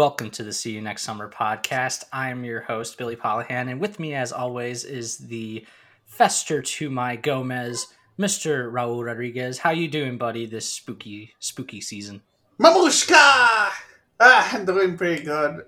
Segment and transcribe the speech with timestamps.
[0.00, 2.04] Welcome to the See You Next Summer podcast.
[2.10, 5.66] I'm your host, Billy Polihan, and with me, as always, is the
[6.06, 7.86] fester to my Gomez,
[8.18, 8.72] Mr.
[8.72, 9.58] Raul Rodriguez.
[9.58, 12.22] How you doing, buddy, this spooky, spooky season?
[12.58, 13.12] Mamushka!
[13.12, 15.66] Ah, I'm doing pretty good.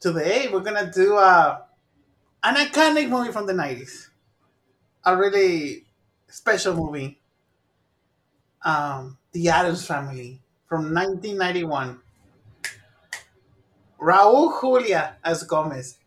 [0.00, 1.60] Today, we're gonna do uh,
[2.42, 4.08] an iconic movie from the 90s.
[5.04, 5.84] A really
[6.26, 7.20] special movie.
[8.64, 12.00] Um, The Addams Family from 1991.
[14.02, 15.98] Raul Julia as Gomez.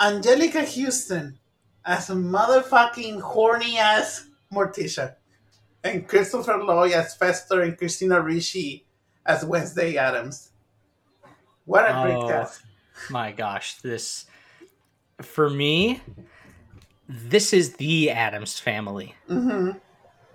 [0.00, 1.38] Anjelica Huston
[1.84, 5.14] as motherfucking horny ass Morticia.
[5.84, 8.84] And Christopher Lloyd as Fester and Christina Ricci
[9.24, 10.50] as Wednesday Addams.
[11.64, 12.28] What a great Oh.
[12.28, 12.62] cast.
[13.10, 14.26] My gosh, this
[15.22, 16.00] for me,
[17.08, 19.14] this is the Addams family.
[19.28, 19.70] hmm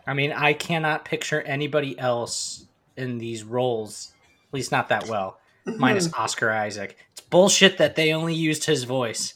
[0.07, 2.65] I mean, I cannot picture anybody else
[2.97, 4.13] in these roles,
[4.47, 6.97] at least not that well, minus Oscar Isaac.
[7.11, 9.35] It's bullshit that they only used his voice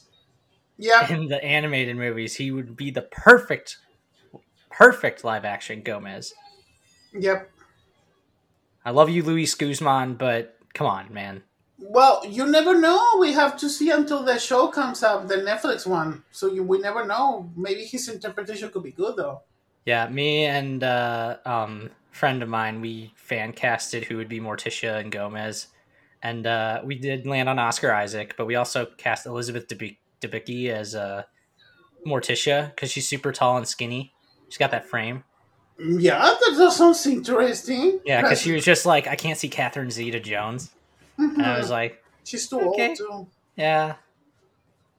[0.78, 2.36] Yeah, in the animated movies.
[2.36, 3.78] He would be the perfect,
[4.70, 6.32] perfect live action Gomez.
[7.12, 7.50] yep.
[8.84, 11.42] I love you, Luis Guzman, but come on, man.
[11.78, 13.02] Well, you never know.
[13.18, 16.22] We have to see until the show comes up, the Netflix one.
[16.30, 17.50] So you, we never know.
[17.56, 19.42] Maybe his interpretation could be good, though.
[19.84, 25.00] Yeah, me and uh, um friend of mine, we fan casted who would be Morticia
[25.00, 25.66] and Gomez,
[26.26, 30.94] and uh, we did land on Oscar Isaac, but we also cast Elizabeth Debicki, as
[30.94, 31.22] uh,
[32.06, 34.12] Morticia because she's super tall and skinny.
[34.48, 35.24] She's got that frame.
[35.78, 38.00] Yeah, that, that sounds interesting.
[38.04, 40.70] Yeah, because she was just like, I can't see Catherine Zeta Jones,
[41.18, 42.88] and I was like, She's too Okay.
[42.88, 43.26] old, too.
[43.56, 43.94] yeah.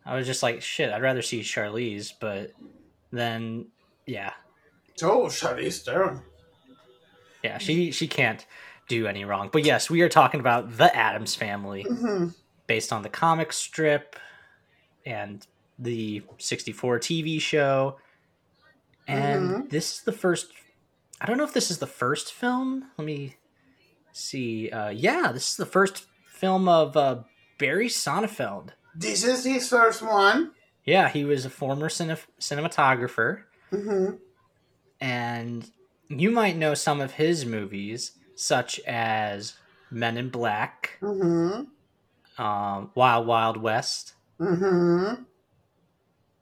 [0.05, 2.51] I was just like, shit, I'd rather see Charlize, but
[3.11, 3.67] then,
[4.05, 4.31] yeah,
[5.03, 6.21] Oh, Charlize Theron.
[7.43, 8.45] yeah, she she can't
[8.87, 9.49] do any wrong.
[9.51, 11.83] But yes, we are talking about the Addams Family.
[11.83, 12.27] hmm
[12.67, 14.17] based on the comic strip
[15.05, 15.47] and
[15.79, 17.97] the 64 TV show.
[19.07, 19.69] And Mhm.
[19.69, 20.51] this is the first
[21.21, 22.91] I don't know if this is the first film.
[22.97, 23.37] Let me
[24.11, 24.69] see.
[24.69, 27.23] Uh yeah, this is the first film of uh
[27.57, 28.71] Barry Sonnenfeld.
[28.93, 30.51] This is his first one.
[30.83, 34.11] Yeah, he was a former cine- cinematographer hmm
[34.99, 35.69] and
[36.09, 39.55] you might know some of his movies such as
[39.91, 41.63] Men in Black, hmm
[42.37, 45.13] um, Wild Wild West, hmm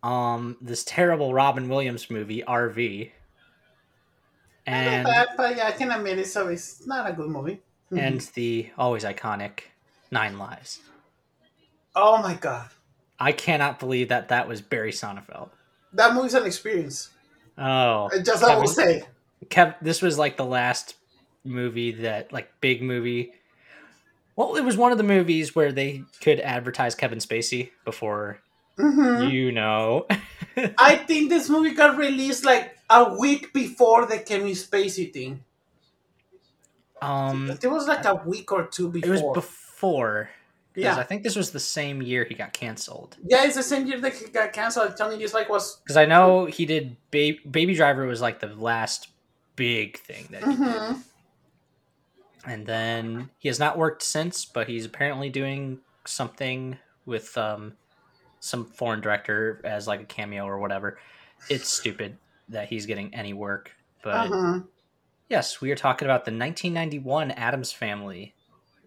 [0.03, 3.11] um this terrible Robin Williams movie RV
[4.67, 6.27] and bad, but yeah, I can admit it.
[6.27, 7.61] So it's not a good movie.
[7.91, 7.97] Mhm.
[7.99, 9.59] and the always iconic
[10.11, 10.79] Nine Lives.
[11.95, 12.69] oh my god,
[13.19, 15.49] I cannot believe that that was Barry Sonnenfeld.
[15.93, 17.09] that movie's an experience.
[17.57, 19.05] Oh, Just I will say.
[19.45, 20.95] Kev, this was like the last
[21.45, 23.31] movie that like big movie.
[24.35, 28.39] Well, it was one of the movies where they could advertise Kevin Spacey before
[28.77, 30.07] hmm you know.
[30.77, 35.43] I think this movie got released like a week before the Kevin Spacey thing.
[37.01, 39.07] um, it was like a week or two before.
[39.07, 40.29] it was before.
[40.73, 43.15] Because yeah, I think this was the same year he got canceled.
[43.25, 44.89] yeah, it's the same year that he got canceled.
[44.91, 45.77] I'm telling you, it's like was.
[45.77, 49.07] Because I know he did ba- Baby Driver was like the last
[49.55, 50.57] big thing that he did.
[50.57, 50.93] hmm
[52.45, 57.77] And then he has not worked since, but he's apparently doing something with um,
[58.39, 60.99] some foreign director as like a cameo or whatever.
[61.49, 62.17] It's stupid
[62.49, 63.75] that he's getting any work.
[64.03, 64.59] But uh-huh.
[65.29, 68.35] yes, we are talking about the 1991 Addams Family.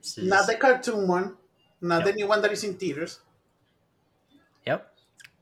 [0.00, 1.36] Is, Not the cartoon one,
[1.80, 3.20] not the new one that is in theaters.
[4.66, 4.92] Yep.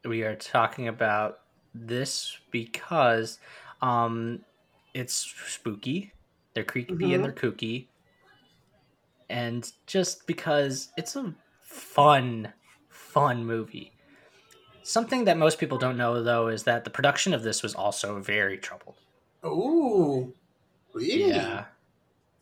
[0.04, 1.40] We are talking about
[1.74, 3.38] this because
[3.82, 4.44] um
[4.94, 5.14] it's
[5.48, 6.12] spooky.
[6.54, 7.22] They're creepy and Mhm.
[7.22, 7.88] they're kooky.
[9.28, 12.52] And just because it's a fun,
[12.88, 13.94] fun movie.
[14.82, 18.20] Something that most people don't know though is that the production of this was also
[18.20, 18.96] very troubled.
[19.44, 20.34] Ooh,
[20.92, 21.24] really?
[21.28, 21.66] Yeah.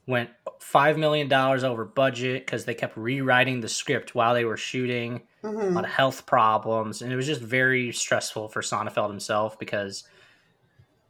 [0.06, 0.30] Went
[0.60, 5.26] five million dollars over budget because they kept rewriting the script while they were shooting
[5.42, 9.58] a hmm lot of health problems, and it was just very stressful for Sonnenfeld himself
[9.58, 10.04] because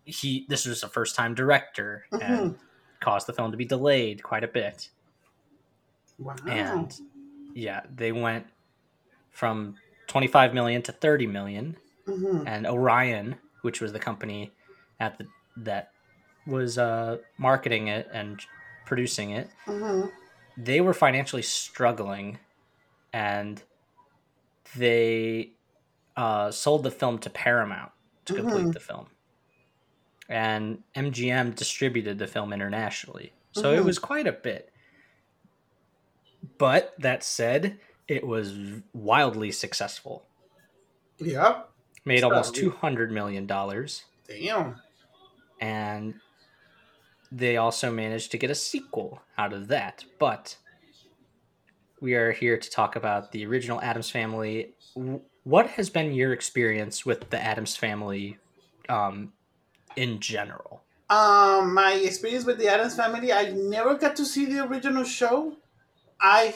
[0.05, 2.56] he this was a first time director and
[3.00, 4.91] caused the film to be delayed quite a bit.
[6.19, 6.35] Wow.
[6.49, 6.95] And
[7.55, 8.47] yeah, they went
[9.31, 9.77] from
[10.09, 11.77] 25 million to 30 million,
[12.07, 14.53] hmm and Orion, which was the company
[15.01, 15.27] at the
[15.57, 15.91] that
[16.47, 18.41] was uh, marketing it and
[18.87, 20.07] producing it, hmm
[20.57, 22.39] they were financially struggling
[23.13, 23.63] and
[24.77, 25.51] they
[26.17, 27.91] uh, sold the film to Paramount
[28.27, 28.73] to complete Mhm.
[28.73, 29.07] the film.
[30.29, 33.33] And MGM distributed the film internationally.
[33.53, 33.85] So it Mhm.
[33.85, 34.73] was quite a bit.
[36.58, 38.55] But that said, it was
[38.93, 40.26] wildly successful.
[41.19, 41.62] Yeah.
[42.05, 44.76] Made almost two hundred million dollars, Damn.
[45.58, 46.14] and
[47.32, 50.05] they also managed to get a sequel out of that.
[50.19, 50.58] But
[52.00, 54.75] we are here to talk about the original Addams Family.
[55.44, 58.37] What has been your experience with the Addams Family,
[58.91, 59.32] um,
[59.96, 60.82] in general?
[61.08, 65.56] Um, my experience with the Addams Family, I never got to see the original show.
[66.21, 66.55] I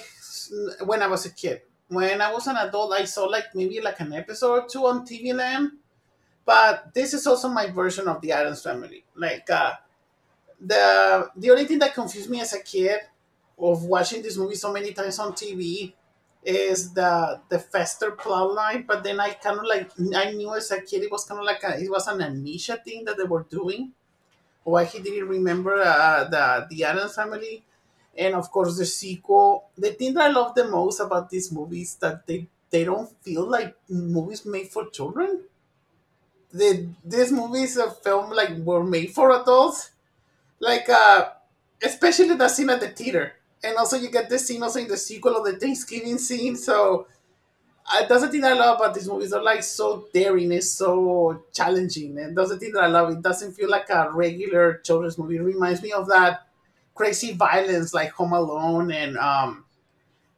[0.85, 1.63] when I was a kid.
[1.89, 5.07] When I was an adult, I saw like maybe like an episode or two on
[5.07, 5.73] TV Land.
[6.45, 9.05] But this is also my version of the Addams Family.
[9.17, 9.75] Like uh,
[10.61, 13.01] the the only thing that confused me as a kid
[13.59, 15.95] of watching this movie so many times on TV
[16.45, 18.85] is the the Fester plot line.
[18.87, 21.47] But then I kind of like I knew as a kid it was kind of
[21.47, 23.93] like a, it was an amnesia thing that they were doing
[24.65, 27.65] why he didn't remember uh, the the Addams family,
[28.19, 29.71] and of course the sequel.
[29.79, 33.47] The thing that I love the most about these movies that they they don't feel
[33.49, 35.45] like movies made for children.
[36.53, 39.91] The these movies are film like were made for adults,
[40.61, 41.31] like uh,
[41.83, 43.35] especially the scene at the theater,
[43.65, 46.57] and also you get this scene also in the sequel of the Thanksgiving scene.
[46.57, 47.09] So
[47.93, 49.31] uh, that's the thing I love about these movies.
[49.33, 53.11] They're like so daring, it's so challenging, and that's the thing that I love.
[53.13, 55.37] It doesn't feel like a regular children's movie.
[55.37, 56.48] It reminds me of that
[56.99, 59.65] crazy violence like Home Alone and um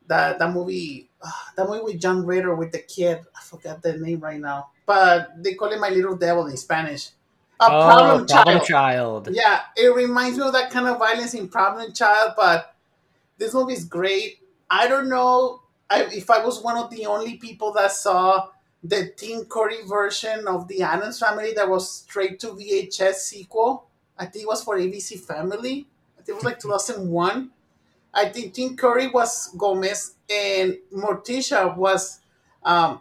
[0.06, 3.20] that that movie uh, that movie with John Ritter with the kid.
[3.34, 7.10] I forgot the name right now, but they call it My Little Devil in Spanish.
[7.62, 8.48] A problem, child.
[8.48, 9.28] Oh, Child.
[9.32, 12.74] Yeah, it reminds me of that kind of violence in Problem Child, but
[13.36, 14.38] this movie is great.
[14.70, 15.60] I don't know
[15.90, 18.48] I, if I was one of the only people that saw
[18.82, 23.88] the Tim Curry version of the Addams Family that was straight to VHS sequel.
[24.16, 25.86] I think it was for ABC Family.
[26.20, 27.50] I think it was like 2001.
[28.12, 32.20] I think Tim Curry was Gomez and Morticia was,
[32.64, 33.00] um,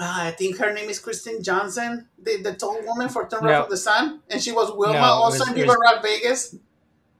[0.00, 3.62] I think her name is Kristen Johnston, the, the tall woman for Turn No.
[3.62, 4.20] from the Sun.
[4.30, 6.56] And she was Wilma No, also was- in Viva Rock Vegas.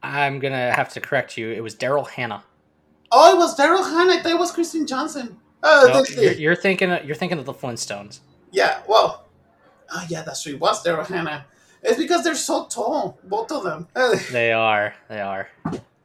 [0.02, 1.50] I'm gonna have to correct you.
[1.50, 2.44] It was Daryl Hannah.
[3.10, 4.14] Oh, it was Daryl Hannah.
[4.14, 5.38] I thought it was Kristen Johnston.
[5.62, 6.90] Oh, No, you're, you're thinking.
[7.06, 8.18] You're thinking of the Flintstones.
[8.50, 9.24] Yeah, well,
[9.90, 10.54] oh yeah, that's true.
[10.54, 11.46] It was Daryl Hannah.
[11.84, 13.86] It's because they're so tall, both of them.
[14.32, 14.94] They are.
[15.08, 15.48] They are.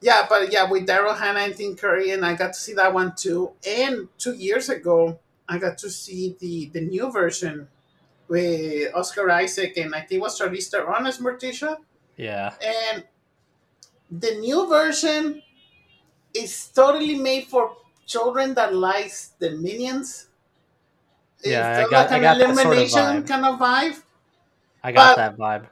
[0.02, 2.94] yeah, but yeah, with Daryl Hannah and Tim Curry, and I got to see that
[2.94, 3.52] one too.
[3.66, 7.68] And two years ago, I got to see the the new version
[8.28, 11.78] with Oscar Isaac and I think it was Charlize Theron as Morticia.
[12.16, 12.54] Yeah.
[12.62, 13.04] And
[14.12, 15.42] the new version
[16.34, 17.76] is totally made for
[18.06, 20.28] children that likes the Minions.
[21.44, 23.98] Yeah, I felt got- I got that sort of elimination kind of vibe.
[24.84, 25.68] I got But- that vibe.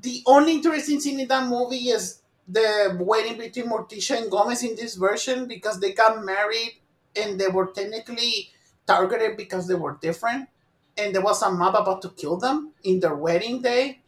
[0.00, 4.74] the only interesting scene in that movie is the wedding between Morticia and Gomez in
[4.76, 6.78] this version because they got married
[7.16, 8.50] and they were technically
[8.86, 10.48] targeted because they were different.
[10.96, 14.00] And there was a mob about to kill them in their wedding day.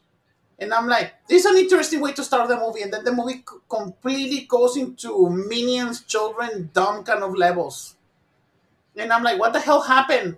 [0.59, 2.83] And i'm like this is an interesting way to start the movie.
[2.83, 7.97] And then the movie completely goes into minions children dumb kind of levels.
[8.97, 10.37] And i'm like what the hell happened?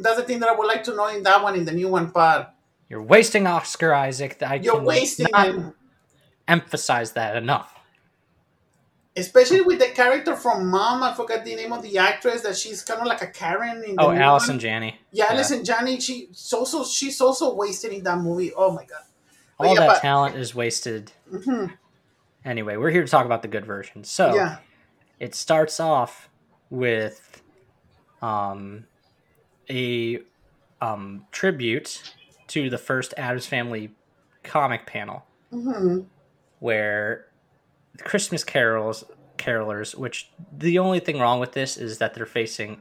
[0.00, 1.88] That's the thing that i would like to know in that one in the new
[1.88, 2.54] one but
[2.92, 4.42] You're wasting Oscar Isaac.
[4.42, 5.74] I you're can wasting not him
[6.46, 7.72] emphasize that enough.
[9.16, 11.02] especially with the character from Mom.
[11.02, 13.96] I forgot the name of the actress that she's kind of like a Karen in
[13.96, 14.58] the Oh, Allison.
[14.58, 15.00] Janney.
[15.10, 16.00] Yeah, Allison Janney.
[16.00, 18.52] She's also she's also wasted in that movie.
[18.54, 19.04] Oh my god.
[19.58, 21.12] But All yeah, that but- talent is wasted.
[21.32, 21.72] Mhm.
[22.44, 24.04] Anyway, we're here to talk about the good version.
[24.04, 24.58] So Yeah.
[25.18, 26.28] it starts off
[26.68, 27.40] with
[28.20, 28.84] um,
[29.70, 30.18] a
[30.82, 32.02] um, tribute
[32.52, 33.90] to the first Addams Family
[34.42, 36.00] comic panel, hmm
[36.58, 37.26] where
[37.96, 39.02] the Christmas carols
[39.36, 42.80] carolers, which the only thing wrong with this is that they're facing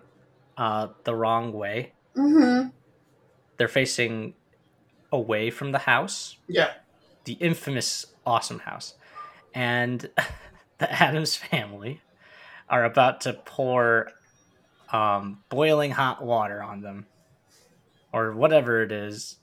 [0.58, 1.94] uh, the wrong way.
[2.16, 2.68] hmm
[3.58, 4.36] They're facing
[5.12, 6.72] away from the house, Yeah.
[7.25, 8.94] the infamous awesome house,
[9.54, 10.01] and
[10.78, 12.01] the Addams family
[12.70, 14.10] are about to pour
[14.94, 17.08] um, boiling hot water on them,
[18.13, 19.38] or whatever it is,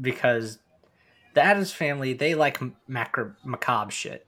[0.00, 0.58] because
[1.34, 4.26] the Addams family they like macro- macabre shit,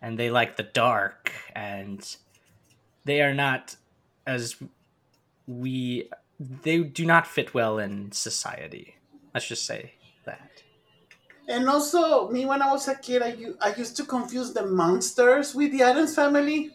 [0.00, 2.16] and they like the dark, and
[3.04, 3.76] they are not
[4.26, 4.56] as
[5.46, 6.08] we
[6.38, 8.96] they do not fit well in society.
[9.34, 9.94] Let's just say
[10.24, 10.62] that.
[11.48, 15.72] And also, me when I was a kid, I used to confuse the monsters with
[15.72, 16.70] the Addams family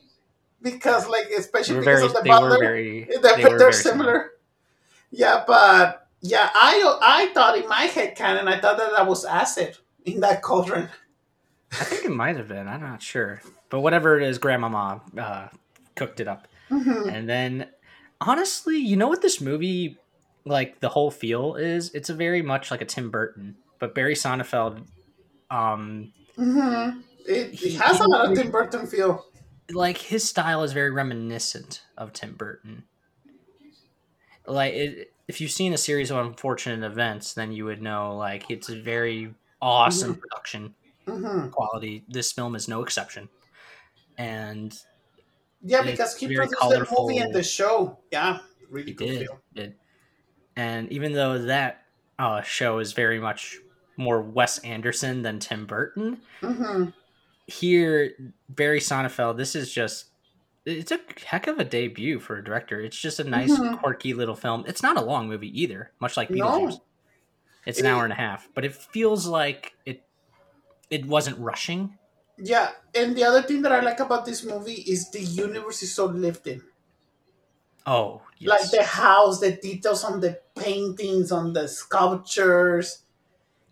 [0.61, 2.59] because, like, especially because very, of the they butler.
[2.59, 4.31] very, They're, they they're very similar.
[5.11, 9.25] Yeah, but yeah, I I thought in my head canon, I thought that that was
[9.25, 10.89] acid in that cauldron.
[11.71, 12.67] I think it might have been.
[12.67, 15.47] I'm not sure, but whatever it is, Grandmama uh,
[15.95, 16.47] cooked it up.
[16.69, 17.11] Mhm.
[17.13, 17.67] And then,
[18.21, 19.97] honestly, you know what this movie,
[20.45, 21.93] like the whole feel is?
[21.93, 24.85] It's a very much like a Tim Burton, but Barry Sonnenfeld,
[25.51, 27.03] um, Mhm.
[27.27, 29.25] It, it has he- a lot of Tim Burton feel.
[29.71, 32.85] like his style is very reminiscent of Tim Burton.
[34.45, 38.49] Like, it, if you've seen a series of unfortunate events, then you would know like
[38.49, 40.75] it's a very awesome production
[41.07, 42.05] hmm quality.
[42.09, 43.29] This film is no exception,
[44.17, 44.77] and
[45.61, 47.99] Yeah, because he produced the movie and the show.
[48.11, 49.27] Yeah, really He good did.
[49.53, 49.75] did.
[50.55, 51.85] And even though that
[52.19, 53.59] uh, show is very much
[53.97, 56.89] more Wes Anderson than Tim Burton, hmm
[57.47, 58.13] here
[58.49, 60.11] Barry Sonnenfeld, this is just
[60.67, 62.81] it's a heck of a debut for a director.
[62.81, 63.79] It's just a nice, Mhm.
[63.79, 64.65] quirky little film.
[64.67, 66.45] It's not a long movie either, much like No.
[66.45, 66.81] Beetlejuice.
[67.65, 70.03] It's an It- hour and a half, but it feels like it
[70.89, 71.97] it wasn't rushing.
[72.37, 75.93] Yeah, and the other thing that I like about this movie is the universe is
[75.93, 76.61] so lived in.
[77.85, 78.49] Oh, yes.
[78.49, 82.99] Like the house, the details on the paintings, on the sculptures,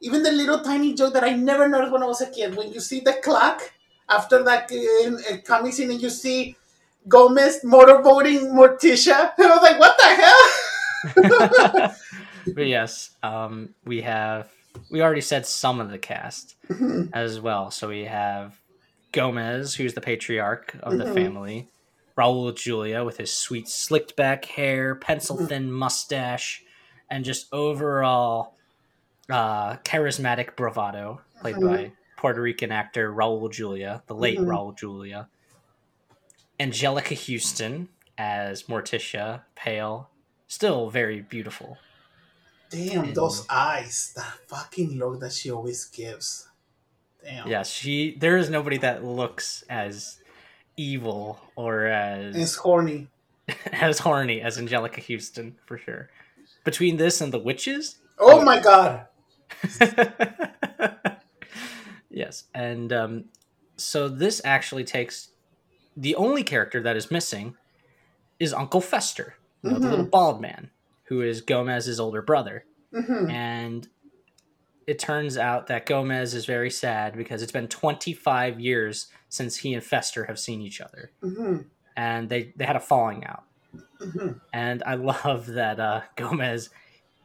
[0.02, 2.56] even the little tiny joke that I never noticed when I was a kid.
[2.56, 3.74] When you see the clock
[4.10, 6.58] after that uh, uh, coming scene, and you see
[7.08, 11.24] Gomez motorboating Morticia, and I was like, "What the
[11.84, 11.96] hell?"
[12.56, 14.50] but yes, um, we have
[14.92, 16.56] we already said some of the cast
[17.14, 17.72] as well.
[17.72, 18.60] So we have
[19.12, 21.14] Gomez, who's the patriarch of the Mhm.
[21.14, 21.70] family.
[22.18, 26.64] Raul Julia with his sweet slicked back hair, pencil thin mustache,
[27.10, 28.54] and just overall
[29.30, 31.68] uh, charismatic bravado, played Mhm.
[31.68, 34.46] by Puerto Rican actor Raul Julia, the late Mhm.
[34.46, 35.28] Raul Julia.
[36.60, 40.10] Anjelica Huston as Morticia, pale,
[40.48, 41.78] still very beautiful.
[42.70, 46.48] Damn, those eyes, that fucking look that she always gives.
[47.24, 47.48] Damn.
[47.48, 48.16] Yeah, she.
[48.18, 50.20] There is nobody that looks as
[50.78, 53.08] evil or as It's horny.
[53.72, 56.10] as horny as Anjelica Huston for sure.
[56.64, 59.08] Between this and the witches, Oh my god.
[62.10, 63.26] yes, and um,
[63.78, 65.30] so this actually takes
[65.96, 67.56] the only character that is missing
[68.40, 70.72] is Uncle Fester, know, the little bald man
[71.08, 72.66] who is Gomez's older brother.
[72.94, 73.88] hmm and
[74.88, 79.74] it turns out that Gomez is very sad because it's been 25 years since he
[79.74, 81.58] and Fester have seen each other, hmm
[81.98, 83.44] and they they had a falling out.
[84.00, 86.70] hmm And I love that uh, Gomez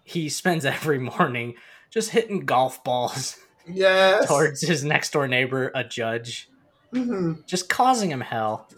[0.05, 1.55] he spends every morning
[1.91, 3.37] just hitting golf balls
[3.67, 4.27] Yes.
[4.29, 6.49] towards his next door neighbor, a judge,
[6.93, 8.71] hmm just causing him hell.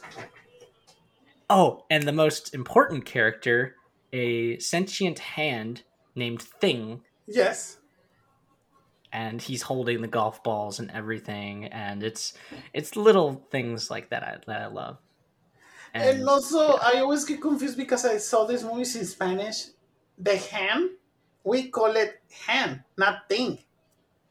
[1.49, 3.77] Oh, and the most important character,
[4.13, 5.85] a sentient hand
[6.17, 7.79] named Thing, Yes.
[9.13, 12.33] and he's holding the golf balls and everything and it's
[12.73, 14.99] it's little things like that I, that I love
[15.95, 19.69] and, And also, I always get confused because I saw these movies in Spanish.
[20.19, 20.91] The hand,
[21.45, 23.65] we call it hand, not thing.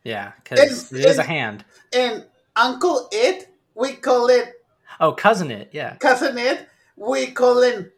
[0.03, 3.50] yeah because it is a hand And Uncle It,
[3.81, 4.53] we call it
[4.99, 7.97] oh cousin it yeah cousin It, we call it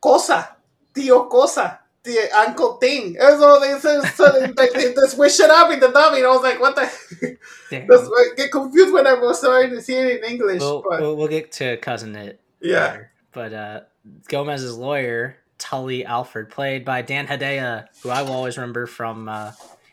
[0.00, 0.56] cosa,
[0.92, 3.16] tío cosa, the uncle thing.
[3.18, 6.24] And so they said, so they, like, they, they switch it up in the dubbing.
[6.24, 7.38] I was like, what the?
[7.70, 10.60] That's I get confused when I was starting to see it in English.
[10.60, 12.86] we'll, but we'll, we'll get to cousin it yeah.
[12.86, 13.12] later.
[13.32, 13.80] but uh
[14.28, 19.52] gomez's lawyer tully alfred played by dan hedaya who i will always remember from uh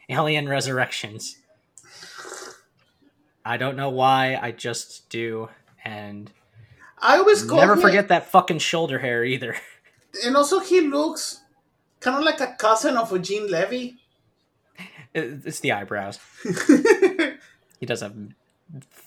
[0.10, 1.38] alien resurrections
[3.46, 5.50] i don't know why i just do
[5.86, 6.32] and
[7.02, 9.56] I always never forget that fucking shoulder hair either
[10.26, 11.42] And also, he looks
[12.02, 14.00] kind of like a cousin of Eugene Levy.
[15.14, 16.20] It's the eyebrows
[17.80, 18.16] he does have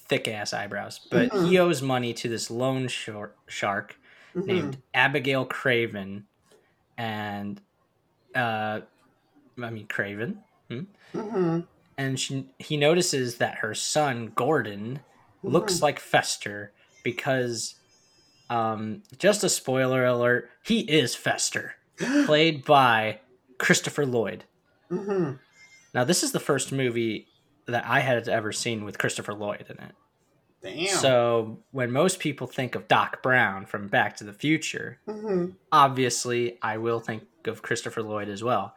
[0.09, 1.49] thick ass eyebrows, but Mhm.
[1.49, 3.97] he owes money to this loan shor- shark
[4.35, 4.47] Mm-hmm.
[4.49, 6.25] named Abigail Craven,
[6.97, 7.61] and
[8.35, 8.81] uh,
[9.63, 10.39] I mean Craven,
[10.71, 11.61] hmm
[11.99, 15.01] and she he notices that her son Gordon
[15.43, 15.83] looks Mhm.
[15.83, 16.73] like Fester
[17.03, 17.75] because,
[18.51, 21.75] um, just a spoiler alert, he is Fester,
[22.27, 23.21] played by
[23.59, 24.45] Christopher Lloyd.
[24.89, 25.33] hmm
[25.95, 27.29] Now, this is the first movie
[27.67, 29.95] that I had ever seen with Christopher Lloyd in it.
[30.63, 30.87] Damn.
[30.97, 36.59] So, when most people think of Doc Brown from Back to the Future, hmm obviously
[36.63, 38.75] I will think of Christopher Lloyd as well.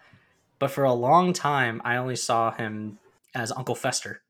[0.60, 2.98] But for a long time, I only saw him
[3.36, 4.22] as Uncle Fester.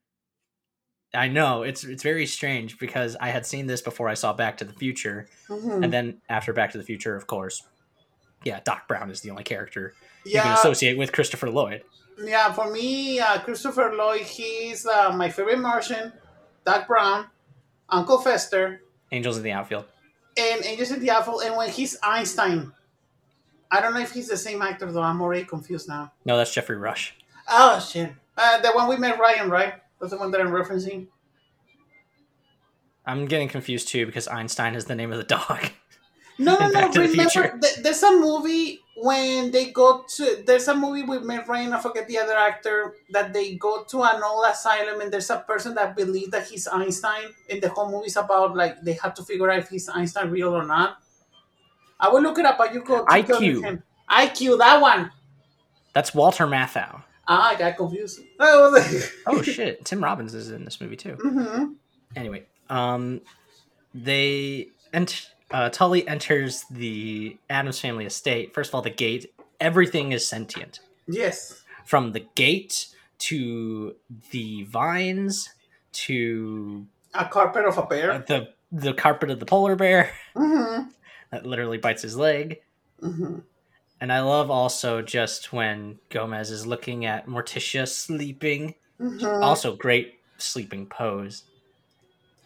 [1.14, 4.58] I know it's it's very strange because I had seen this before I saw Back
[4.58, 7.64] to the Future, hmm and then after Back to the Future, of course,
[8.44, 9.94] yeah, Doc Brown is the only character
[10.26, 11.84] you can associate with Christopher Lloyd.
[12.22, 12.52] yeah.
[12.52, 16.12] For me, uh, Christopher Lloyd, he's uh, my favorite Martian.
[16.66, 17.28] Doc Brown,
[17.90, 18.82] Uncle Fester,
[19.12, 19.86] Angels in the Outfield.
[20.38, 22.74] and Angels in the Outfield, and when he's Einstein.
[23.72, 25.02] I don't know if he's the same actor though.
[25.02, 26.12] I'm already confused now.
[26.26, 27.16] No, that's Geoffrey Rush.
[27.48, 28.12] Oh shit!
[28.38, 29.76] Uh, the one we met Ryan, right?
[30.00, 31.08] That's the one that I'm referencing.
[33.06, 35.70] I'm getting confused too because Einstein is the name of the dog.
[36.38, 36.92] No, no, no.
[36.92, 40.44] The Remember, th- there's a movie when they go to.
[40.46, 41.72] There's a movie with Meg Ryan.
[41.72, 45.38] I forget the other actor that they go to an old asylum and there's a
[45.48, 49.24] person that believes that he's Einstein, and the whole movie's about like they have to
[49.24, 50.98] figure out if he's Einstein real or not.
[52.02, 53.06] I will look it up, but you go.
[53.06, 53.82] IQ.
[54.10, 55.12] IQ, that one.
[55.94, 57.04] That's Walter Matthau.
[57.28, 58.20] Ah, I got confused.
[58.40, 61.16] Oh, shit, Tim Robbins is in this movie too.
[61.22, 61.74] hmm
[62.16, 63.22] Anyway, um,
[63.94, 68.54] they ent- uh, Tully enters the Addams family estate.
[68.54, 69.32] First of all, the gate.
[69.60, 71.64] Everything is sentient, Yes.
[71.86, 72.88] from the gate
[73.20, 73.96] to
[74.32, 75.50] the vines
[75.94, 78.24] to A carpet of a uh, bear.
[78.28, 80.90] the the carpet of the polar bear Mm-hmm.
[81.32, 82.60] that literally bites his leg.
[83.02, 83.40] Mm-hmm.
[84.02, 88.76] And I love also just when Gomez is looking at Morticia sleeping.
[89.00, 89.44] Mm-hmm.
[89.44, 91.44] Also, great sleeping pose.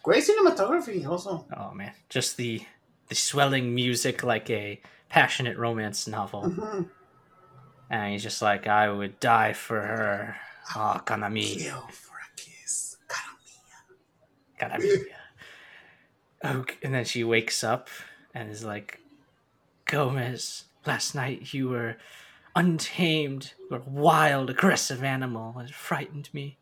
[0.02, 1.44] Great cinematography, also.
[1.56, 2.62] Oh man, just the
[3.08, 6.44] the swelling music like a passionate romance novel.
[6.44, 6.82] Mm-hmm.
[7.90, 10.36] And he's just like, I would die for her.
[10.76, 11.58] Oh, Kanami.
[11.58, 12.96] Kill for a kiss.
[14.58, 14.78] Cara mia.
[14.78, 15.04] Kanami.
[16.44, 17.88] Oh, and then she wakes up
[18.32, 19.00] and is like,
[19.86, 21.96] Gomez, last night you were
[22.56, 23.54] untamed.
[23.60, 25.58] You were a wild, aggressive animal.
[25.60, 26.58] It frightened me.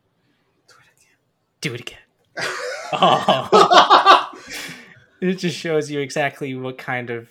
[0.68, 1.16] Do it again.
[1.60, 1.98] Do it again.
[2.90, 4.32] Oh.
[5.20, 7.28] it just shows you exactly what kind of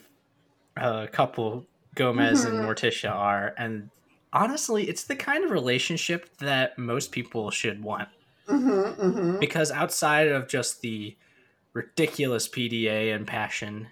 [0.79, 1.65] uh, couple
[1.95, 2.65] Gomez and Mhm.
[2.67, 3.89] Morticia are, and
[4.31, 8.09] honestly, it's the kind of relationship that most people should want
[8.47, 9.39] mm-hmm, mm-hmm.
[9.39, 11.15] because outside of just the
[11.73, 13.87] ridiculous PDA and passion,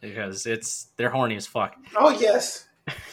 [0.00, 1.76] because it's they're horny as fuck.
[1.96, 2.66] Oh, yes.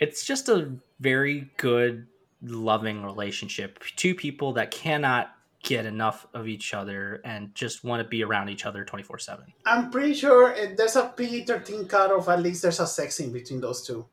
[0.00, 2.06] It's just a very good,
[2.40, 3.82] loving relationship.
[3.96, 5.34] Two people that cannot
[5.64, 9.18] get enough of each other and just want to be around each other twenty four
[9.18, 9.46] seven.
[9.66, 13.32] I'm pretty sure if there's a PG-13 cut of at least there's a sex scene
[13.32, 14.06] between those two.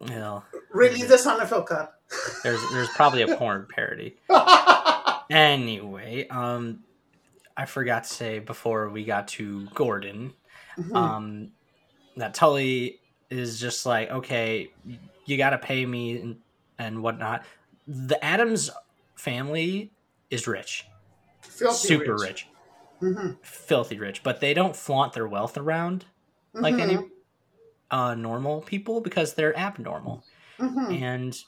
[0.00, 1.94] You know, Release the Sonnenfeld cut.
[2.42, 4.16] there's there's probably a porn parody.
[5.30, 6.84] Anyway, um,
[7.54, 10.32] I forgot to say before we got to Gordon,
[10.78, 10.96] Mhm.
[10.96, 11.52] um,
[12.16, 14.72] that Tully is just like, okay,
[15.26, 16.36] you got to pay me and,
[16.78, 17.44] and whatnot.
[17.86, 18.70] The Addams
[19.16, 19.90] family
[20.30, 20.86] is rich,
[21.42, 22.46] Filthy super rich,
[23.02, 23.36] Mhm.
[23.44, 26.04] filthy rich, but they don't flaunt their wealth around
[26.54, 26.80] like Mhm.
[26.80, 26.98] any
[27.90, 30.22] uh, normal people because they're abnormal.
[30.58, 31.00] Mhm.
[31.02, 31.44] and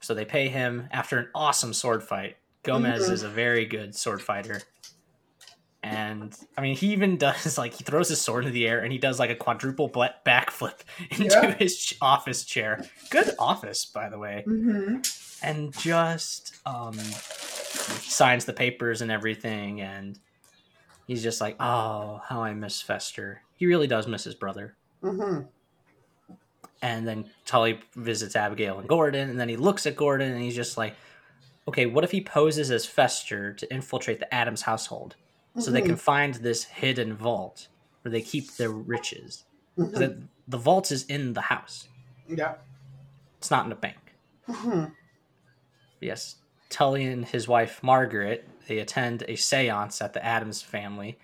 [0.00, 2.36] so they pay him after an awesome sword fight.
[2.64, 3.12] Gomez Mhm.
[3.12, 4.60] is a very good sword fighter,
[5.82, 8.92] and I mean, he even does like he throws his sword into the air and
[8.92, 11.54] he does like a quadruple backflip into Yeah.
[11.54, 12.84] his ch- office chair.
[13.10, 15.38] Good office, by the way, Mhm.
[15.42, 16.94] and just um
[18.00, 20.18] signs the papers and everything, and
[21.06, 23.42] he's just like, oh, how I miss Fester.
[23.56, 24.76] He really does miss his brother.
[25.02, 25.46] Mhm.
[26.80, 30.54] And then Tully visits Abigail and Gordon, and then he looks at Gordon and he's
[30.54, 30.94] just like,
[31.66, 35.16] okay, what if he poses as Fester to infiltrate the Adams household
[35.58, 35.86] so they Mhm.
[35.86, 37.68] can find this hidden vault
[38.02, 39.44] where they keep their riches?
[39.76, 39.92] Mhm.
[39.94, 41.88] The, the vault is in the house,
[42.28, 42.56] Yeah.
[43.38, 44.14] it's not in a bank.
[44.48, 44.92] Mhm.
[46.00, 46.36] Yes.
[46.70, 51.18] Tully and his wife Margaret, they attend a seance at the Addams family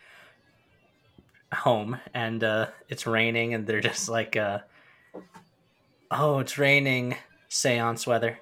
[1.52, 4.60] home, and uh, it's raining, and they're just like, uh,
[6.10, 7.16] oh, it's raining,
[7.48, 8.38] seance weather.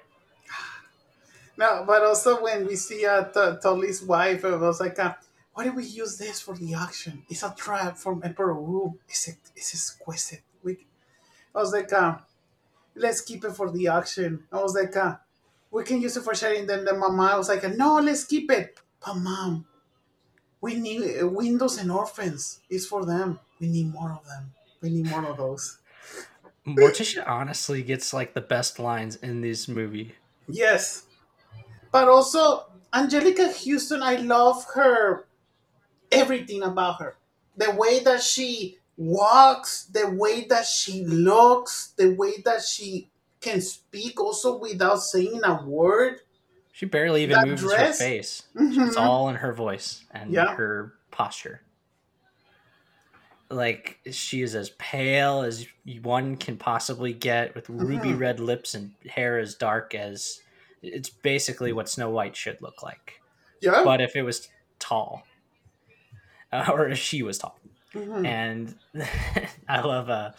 [1.57, 5.13] No, but also when we see uh, T- Tully's wife, it was like, uh,
[5.53, 7.23] why did we use this for the auction?
[7.29, 8.99] It's a trap from Emperor Wu.
[9.07, 10.41] It's, a, it's exquisite.
[10.63, 10.85] We,
[11.53, 12.17] I was like, uh,
[12.95, 14.43] let's keep it for the auction.
[14.51, 15.17] I was like, uh,
[15.71, 16.65] we can use it for sharing.
[16.65, 18.79] Then the mama was like, no, let's keep it.
[19.05, 19.65] But mom,
[20.61, 22.59] we need uh, windows and orphans.
[22.69, 23.39] It's for them.
[23.59, 24.53] We need more of them.
[24.81, 25.77] We need more of those.
[26.65, 30.15] Morticia honestly gets like the best lines in this movie.
[30.47, 31.03] Yes.
[31.91, 35.25] But also, Anjelica Huston, I love her,
[36.13, 37.15] everything about her.
[37.57, 43.09] The way that she walks, the way that she looks, the way that she
[43.41, 46.21] can speak also without saying a word.
[46.71, 47.99] She barely even That moves dress?
[47.99, 48.43] her face.
[48.55, 48.87] Mhm.
[48.87, 50.55] It's all in her voice and Yeah.
[50.55, 51.61] her posture.
[53.49, 55.67] Like she is as pale as
[56.01, 58.19] one can possibly get, with ruby Mhm.
[58.19, 60.39] red lips and hair as dark as
[60.81, 63.21] it's basically what Snow White should look like.
[63.61, 63.83] Yeah.
[63.83, 64.49] But if it was
[64.79, 65.23] tall,
[66.53, 67.59] uh, or she was tall,
[67.95, 68.25] Mhm.
[68.25, 68.75] and
[69.67, 70.31] I love uh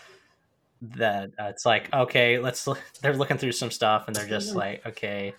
[0.97, 4.53] that uh, it's like okay, let's look, they're looking through some stuff and they're just
[4.53, 4.57] Mhm.
[4.57, 5.35] like okay,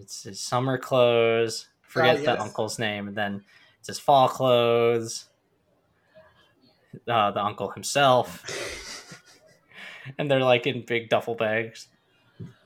[0.00, 1.68] it's his summer clothes.
[1.82, 2.40] Forget the yes.
[2.40, 3.42] uncle's name, and then
[3.78, 5.24] it's his fall clothes.
[7.06, 8.42] Uh, the uncle himself,
[10.18, 11.88] and they're like in big duffel bags,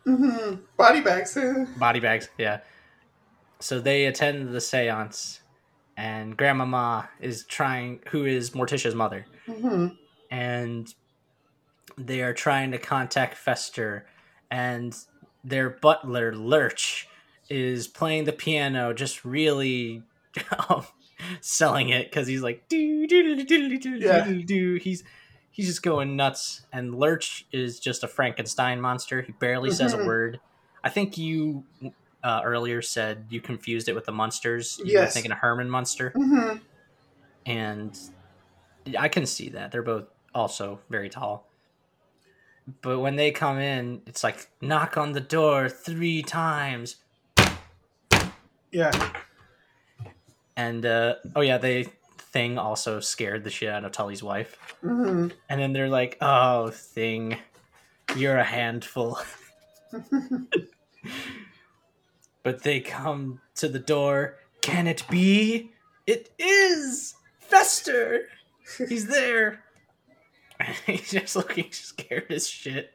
[0.06, 0.62] Mm-hmm.
[0.76, 1.36] Body bags.
[1.76, 2.28] body bags.
[2.38, 2.60] Yeah.
[3.60, 5.40] So they attend the séance,
[5.96, 9.96] and Grandmama is trying, who is Morticia's mother, Mhm.
[10.30, 10.92] and
[11.98, 14.06] they are trying to contact Fester,
[14.50, 14.96] and
[15.44, 17.08] their butler Lurch
[17.50, 20.02] is playing the piano, just really
[20.68, 20.84] um,
[21.40, 24.24] selling it because he's like do do do do do Yeah.
[24.24, 24.74] do do.
[24.76, 25.04] He's
[25.50, 29.20] he's just going nuts, and Lurch is just a Frankenstein monster.
[29.20, 30.06] He barely says a Mhm.
[30.06, 30.40] word.
[30.84, 31.64] I think you
[32.22, 34.80] uh, earlier said you confused it with the monsters.
[34.84, 36.60] You were thinking of Herman Munster Mhm.
[37.46, 37.98] and
[38.98, 41.48] I can see that they're both also very tall.
[42.80, 46.96] But when they come in, it's like knock on the door three times,
[48.70, 48.92] Yeah.
[50.56, 51.84] and uh, oh yeah, they
[52.18, 55.32] thing also scared the shit out of Tully's wife, Mhm.
[55.48, 57.38] and then they're like, "Oh, thing,
[58.16, 59.18] you're a handful."
[62.42, 64.36] but they come to the door.
[64.60, 65.72] Can it be?
[66.06, 68.26] It is Fester.
[68.88, 69.64] He's there.
[70.86, 72.94] He's just looking scared as shit.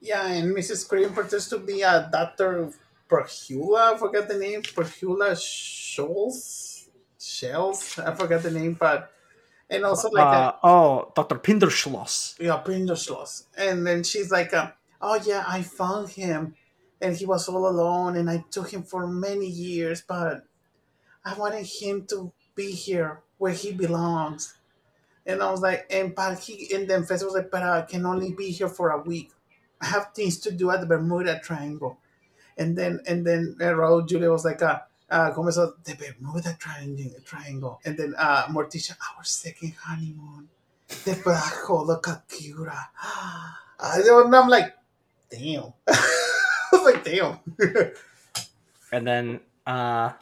[0.00, 0.88] Yeah, and Mrs.
[0.88, 2.70] Cream pretends to be a Dr.
[3.08, 4.62] Perhula, I forgot the name.
[4.62, 6.88] Perhula Scholes?
[7.18, 7.98] Shells?
[7.98, 9.10] I forgot the name, but.
[9.68, 11.36] And also, like, a, Uh, oh, Dr.
[11.36, 12.38] Pinderschloss.
[12.38, 13.44] yeah, Pinderschloss.
[13.56, 16.54] And then she's like, uh, oh, yeah, I found him.
[17.00, 20.44] And he was all alone, and I took him for many years, but
[21.24, 24.54] I wanted him to be here where he belongs.
[25.26, 28.06] And I was like, and but he, and then Fester was like, but I can
[28.06, 29.32] only be here for a week.
[29.80, 31.98] I have things to do at the Bermuda Triangle.
[32.56, 34.78] And then, and then uh, Raul Julia was like, uh,
[35.10, 37.80] uh, como eso, the Bermuda Triangle, Triangle.
[37.84, 40.48] And then uh, Morticia, our second honeymoon.
[40.88, 42.78] Debajo de Kakura.
[43.78, 44.74] I don't know, I'm like,
[45.30, 45.72] damn.
[46.86, 47.38] Like, damn.
[48.92, 50.12] And then uh,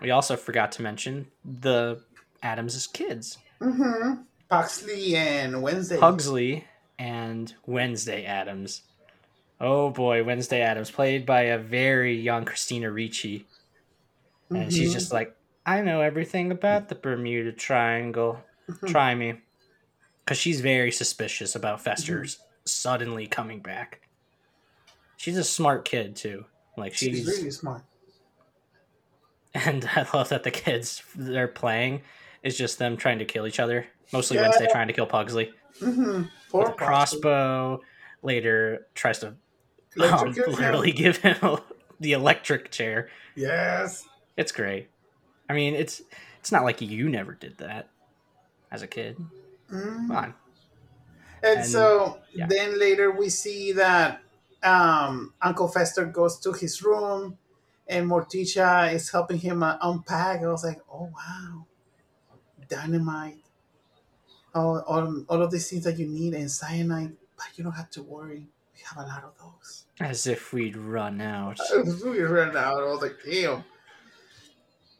[0.00, 2.00] we also forgot to mention the
[2.42, 4.22] Addams' kids, mm-hmm.
[4.50, 5.98] Paxley and Wednesday.
[5.98, 6.64] Pugsley
[6.98, 8.82] and Wednesday Addams.
[9.60, 13.46] Oh boy, Wednesday Addams, played by a very young Christina Ricci.
[14.50, 14.94] And she's Mhm.
[14.94, 18.42] just like, I know everything about the Bermuda Triangle.
[18.70, 18.88] Mhm.
[18.88, 19.34] Try me.
[20.24, 24.00] Because she's very suspicious about Fester's suddenly coming back.
[25.18, 26.46] She's a smart kid, too.
[26.78, 27.26] Like, She's she's.
[27.26, 27.82] really smart.
[29.54, 32.02] And I love that the kids they're playing
[32.42, 33.86] is just them trying to kill each other.
[34.12, 34.44] Mostly Yeah.
[34.44, 35.50] Wednesday trying to kill Pugsley.
[35.80, 36.02] Mm-hmm.
[36.22, 37.80] With Poor a crossbow.
[38.22, 39.34] Later tries to
[40.00, 41.58] um, literally give him
[42.00, 43.08] the electric chair.
[43.36, 44.04] Yes.
[44.36, 44.88] It's great.
[45.48, 46.02] I mean, it's
[46.40, 47.88] it's not like you never did that
[48.72, 49.16] as a kid.
[49.72, 49.82] Mm.
[50.08, 50.34] Come on.
[51.42, 52.46] And, And- so yeah.
[52.48, 54.20] then later we see that
[54.62, 57.38] um, Uncle Fester goes to his room
[57.88, 60.42] and Morticia is helping him uh, unpack.
[60.42, 61.66] I was like, oh, wow.
[62.68, 63.38] Dynamite.
[64.54, 67.90] All, all, all of these things that you need and cyanide, but you don't have
[67.90, 68.48] to worry.
[68.74, 69.86] We have a lot of those.
[70.00, 71.58] As if we'd run out.
[72.04, 72.82] we ran out.
[72.82, 73.64] I was like, damn.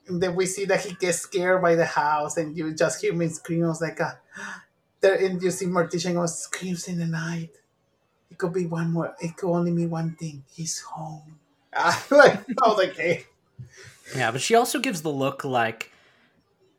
[0.06, 3.12] And then we see that he gets scared by the house, and you just hear
[3.12, 3.64] me scream.
[3.64, 3.98] I was like,
[4.38, 4.62] ah,
[5.00, 7.50] there, and you see Morticia goes, screams in the night.
[8.30, 9.14] It could be one more.
[9.20, 10.44] It could only mean one thing.
[10.52, 11.38] He's home.
[11.74, 13.24] I like, I was like, hey.
[14.16, 15.92] Yeah, but she also gives the look like,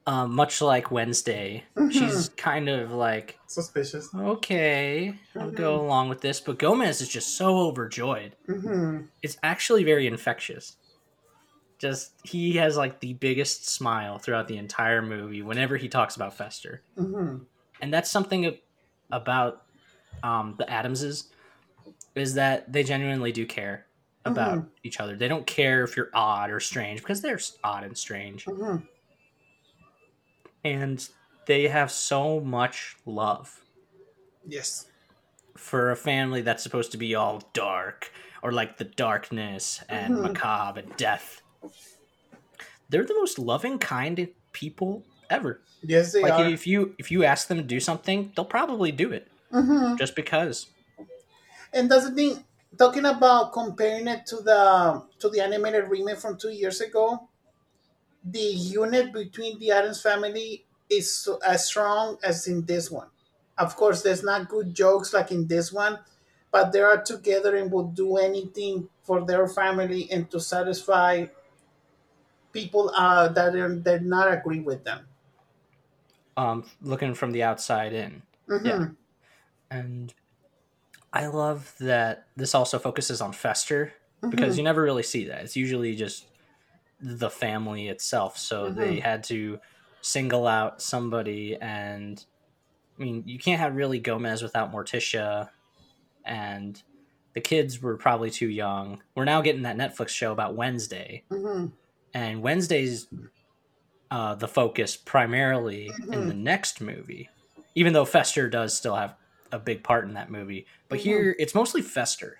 [0.07, 1.63] um, much like Wednesday.
[1.75, 1.91] Mhm.
[1.91, 4.09] She's kind of like, Suspicious.
[4.15, 6.39] okay, I'll go along with this.
[6.39, 8.35] But Gomez is just so overjoyed.
[8.47, 9.05] Mm-hmm.
[9.21, 10.77] It's actually very infectious.
[11.77, 16.33] Just he has like the biggest smile throughout the entire movie whenever he talks about
[16.35, 17.43] Fester, Mm-hmm.
[17.81, 18.57] and that's something
[19.11, 19.61] about
[20.23, 21.29] um, the Addamses
[22.15, 23.85] is that they genuinely do care
[24.25, 25.15] about each other.
[25.15, 28.45] They don't care if you're odd or strange because they're odd and strange.
[28.45, 28.85] Mm-hmm.
[30.63, 31.07] and
[31.45, 33.63] they have so much love
[34.45, 34.87] Yes.
[35.55, 38.11] for a family that's supposed to be all dark
[38.43, 40.21] or like the darkness and Mhm.
[40.23, 41.41] macabre and death.
[42.89, 45.61] They're the most loving kind of people ever.
[45.81, 46.45] Yes, they like are.
[46.49, 49.95] if you if you ask them to do something, they'll probably do it Mm-hmm.
[49.97, 50.67] just because.
[51.73, 52.45] And that's the thing.
[52.77, 57.27] Talking about comparing it to the to the animated remake from two years ago,
[58.23, 63.09] the unit between the Addams family is so, as strong as in this one.
[63.57, 65.99] Of course, there's not good jokes like in this one,
[66.51, 71.27] but they are together and will do anything for their family and to satisfy
[72.51, 75.07] people uh, that are that not agree with them.
[76.37, 78.23] Um, looking from the outside in.
[78.47, 78.65] Mhm.
[78.65, 78.89] Yeah.
[79.71, 80.13] and
[81.11, 83.93] I love that this also focuses on Fester
[84.29, 85.43] because you never really see that.
[85.43, 86.25] It's usually just
[87.01, 88.37] the family itself.
[88.37, 89.59] So they had to
[90.01, 92.23] single out somebody, and
[92.97, 95.49] I mean, you can't have really Gomez without Morticia,
[96.25, 96.81] and
[97.33, 99.01] the kids were probably too young.
[99.15, 101.71] We're now getting that Netflix show about Wednesday, Mhm.
[102.13, 103.07] and Wednesday's
[104.11, 107.29] uh, the focus primarily in the next movie,
[107.75, 109.15] even though Fester does still have
[109.51, 110.65] a big part in that movie.
[110.87, 112.39] But here, it's mostly Fester.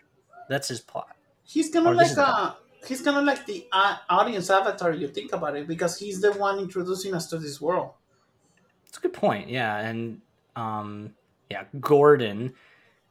[0.49, 1.15] That's his plot.
[1.43, 2.53] He's kind Or of like is the- uh
[2.87, 4.93] he's kind of like the uh, audience avatar.
[4.93, 7.91] You think about it because he's the one introducing us to this world.
[8.87, 9.49] It's a good point.
[9.49, 10.21] Yeah, and
[10.55, 11.13] um,
[11.49, 12.53] yeah, Gordon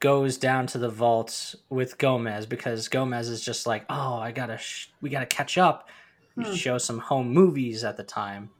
[0.00, 4.56] goes down to the vault with Gomez because Gomez is just like, oh, I gotta,
[4.58, 5.88] sh- we gotta catch up.
[6.36, 6.54] Hmm.
[6.54, 8.50] show some home movies at the time,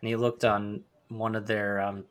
[0.00, 2.04] and he looked on one of their um,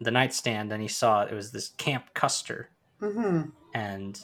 [0.00, 3.42] the nightstand and he saw it was this Camp Custer hmm
[3.74, 4.20] and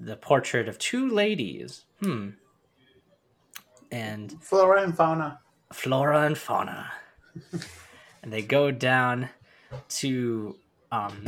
[0.00, 1.84] the portrait of two ladies.
[2.00, 2.30] Hmm.
[3.90, 5.40] And Flora and fauna.
[5.72, 6.90] flora and fauna.
[8.22, 9.28] and they go down
[9.88, 10.56] to
[10.90, 11.24] um,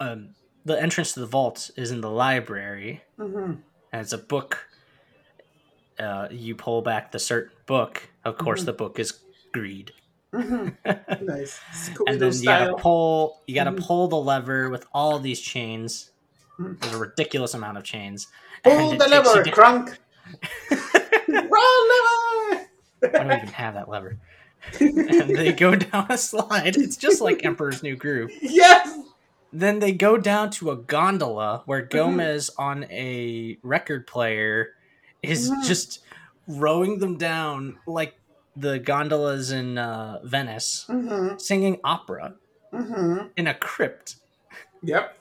[0.00, 0.30] um,
[0.64, 3.54] the entrance to the vault is in the library, hmm
[3.92, 4.66] and it's a book.
[5.98, 8.08] Uh, you pull back the certain book.
[8.24, 8.66] Of course, Mhm.
[8.66, 9.18] the book is
[9.52, 9.92] Greed.
[10.34, 13.40] hmm and then you gotta pull.
[13.46, 13.80] You gotta Mhm.
[13.86, 16.10] pull the lever with all these chains.
[16.58, 16.78] Mhm.
[16.80, 18.26] There's a ridiculous amount of chains.
[18.62, 19.98] Pull the it takes you lever, down- crunk.
[21.28, 22.66] Roll lever.
[23.02, 24.18] I don't even have that lever.
[24.80, 26.76] and they go down a slide.
[26.76, 28.30] It's just like Emperor's New Groove.
[28.42, 28.98] yes.
[29.52, 31.96] Then they go down to a gondola where Mm-hmm.
[31.96, 34.74] Gomez on a record player
[35.22, 36.00] is just
[36.46, 38.17] rowing them down like
[38.58, 42.34] the gondolas in uh, Venice, hmm singing opera
[42.72, 44.16] hmm in a crypt.
[44.82, 45.16] Yep.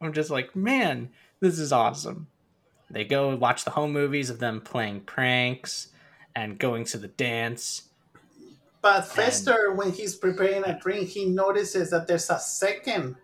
[0.00, 1.10] I'm just like, man,
[1.40, 2.28] this is awesome.
[2.90, 5.88] They go watch the home movies of them playing pranks
[6.34, 7.88] and going to the dance.
[8.82, 13.16] But Fester, when he's preparing a drink, he notices that there's a second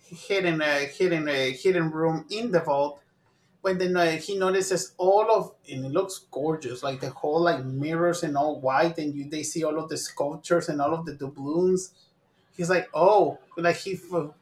[0.00, 3.01] hidden uh, hidden uh, hidden room in the vault.
[3.62, 8.22] When then he notices all of and it looks gorgeous, like the whole like mirrors
[8.24, 11.14] and all white, and you they see all of the sculptures and all of the
[11.14, 11.92] doubloons.
[12.56, 13.98] He's like, oh, like he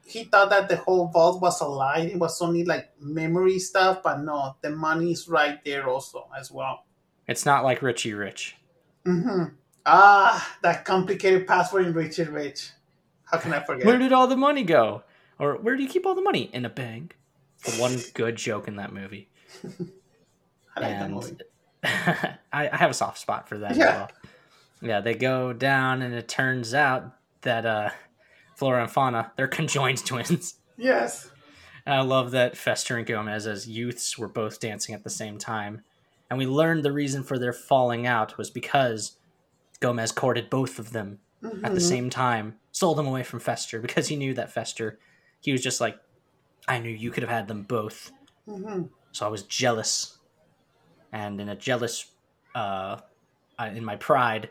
[0.06, 2.00] he thought that the whole vault was a lie.
[2.12, 6.85] It was only like memory stuff, but no, the money's right there also as well.
[7.28, 8.56] It's not like Richie Rich.
[9.04, 9.44] hmm
[9.87, 12.70] Ah, that complicated password in richie Rich.
[13.24, 13.87] How can I forget?
[13.87, 15.02] Where did all the money go?
[15.38, 16.50] Or where do you keep all the money?
[16.52, 17.16] In a bank.
[17.64, 19.29] The one good joke in that movie.
[20.77, 21.37] I like that and movie.
[21.85, 22.38] I,
[22.70, 23.85] I have a soft spot for that Yeah.
[23.87, 24.11] as well.
[24.83, 27.90] Yeah, they go down and it turns out that uh
[28.57, 30.55] Flora and Fauna, they're conjoined twins.
[30.77, 31.31] Yes.
[31.87, 35.38] And I love that Fester and Gomez as youths were both dancing at the same
[35.38, 35.83] time.
[36.29, 39.16] And we learned the reason for their falling out was because
[39.81, 41.88] Gomez courted both of them at the Mhm.
[41.88, 44.99] same time, stole them away from Fester because he knew that Fester,
[45.40, 45.99] he was just like,
[46.70, 48.12] I knew you could have had them both.
[48.48, 48.90] Mhm.
[49.12, 50.18] So I was jealous.
[51.12, 52.06] And in a jealous,
[52.54, 52.98] uh,
[53.59, 54.50] in my pride,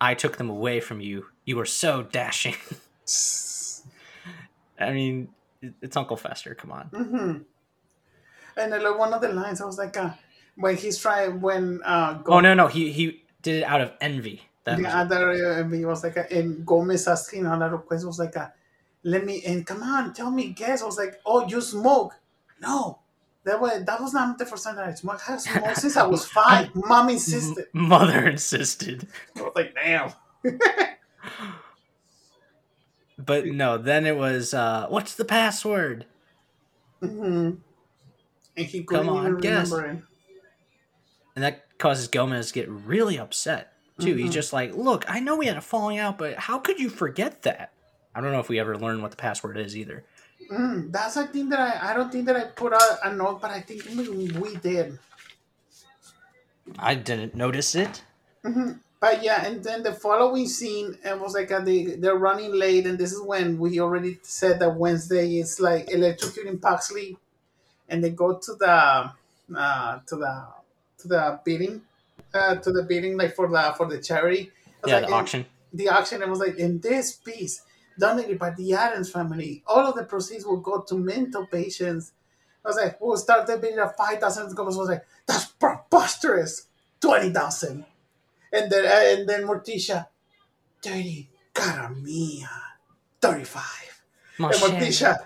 [0.00, 1.26] I took them away from you.
[1.44, 2.54] You were so dashing.
[4.78, 5.28] I mean,
[5.82, 6.54] it's Uncle Fester.
[6.54, 6.90] Come on.
[6.90, 7.44] Mhm.
[8.56, 10.10] And like, one of the lines, I was like, uh,
[10.54, 14.42] when he's trying, when uh, Oh no, no, he he did it out of envy.
[14.64, 18.18] That the was he was like, uh, and Gomez asking a lot of questions, was
[18.18, 18.48] like, uh,
[19.04, 20.82] let me, and come on, tell me, guess.
[20.82, 22.14] I was like, oh, you smoke?
[22.60, 23.00] No.
[23.44, 25.22] That was, that was not the first time that I smoked.
[25.28, 26.70] I have smoked since I was five.
[26.74, 27.66] Mom insisted.
[27.72, 29.06] Mother insisted.
[29.36, 30.12] I was like, damn.
[33.18, 36.06] But no, then it was uh what's the password?
[37.00, 37.52] hmm
[38.56, 39.72] And he couldn't Come on, guess.
[39.72, 40.02] it.
[41.34, 44.14] And that causes Gomez to get really upset too.
[44.16, 44.34] He's Mhm.
[44.34, 47.42] just like, "Look, I know we had a falling out, but how could you forget
[47.42, 47.72] that?"
[48.16, 50.02] I don't know if we ever learned what the password is either.
[50.50, 53.42] Mm, that's a thing that I, I don't think that I put a, a note,
[53.42, 54.98] but I think we, we did.
[56.78, 58.02] I didn't notice it.
[58.42, 62.86] hmm But yeah, and then the following scene, it was like they they're running late,
[62.86, 67.18] and this is when we already said that Wednesday is like electrocuting Paxley,
[67.90, 69.12] and they go to the
[69.54, 70.46] uh, to the
[71.00, 71.82] to the bidding,
[72.32, 74.50] uh, to the bidding like for the for the charity.
[74.86, 75.46] Yeah, like, the auction.
[75.74, 76.22] the auction.
[76.22, 77.65] It was like in this piece
[77.98, 79.62] donated by the Addams family.
[79.66, 82.12] All of the proceeds will go to mental patients.
[82.64, 84.58] I was like, we'll start the bidding at five thousand.
[84.58, 86.66] I was like, that's preposterous.
[87.00, 87.84] Twenty thousand.
[88.52, 90.06] And then uh, and then Morticia,
[90.82, 91.28] thirty.
[91.54, 92.50] Cara mia,
[93.22, 94.02] thirty-five.
[94.38, 94.60] Mon And.
[94.62, 95.16] Morticia,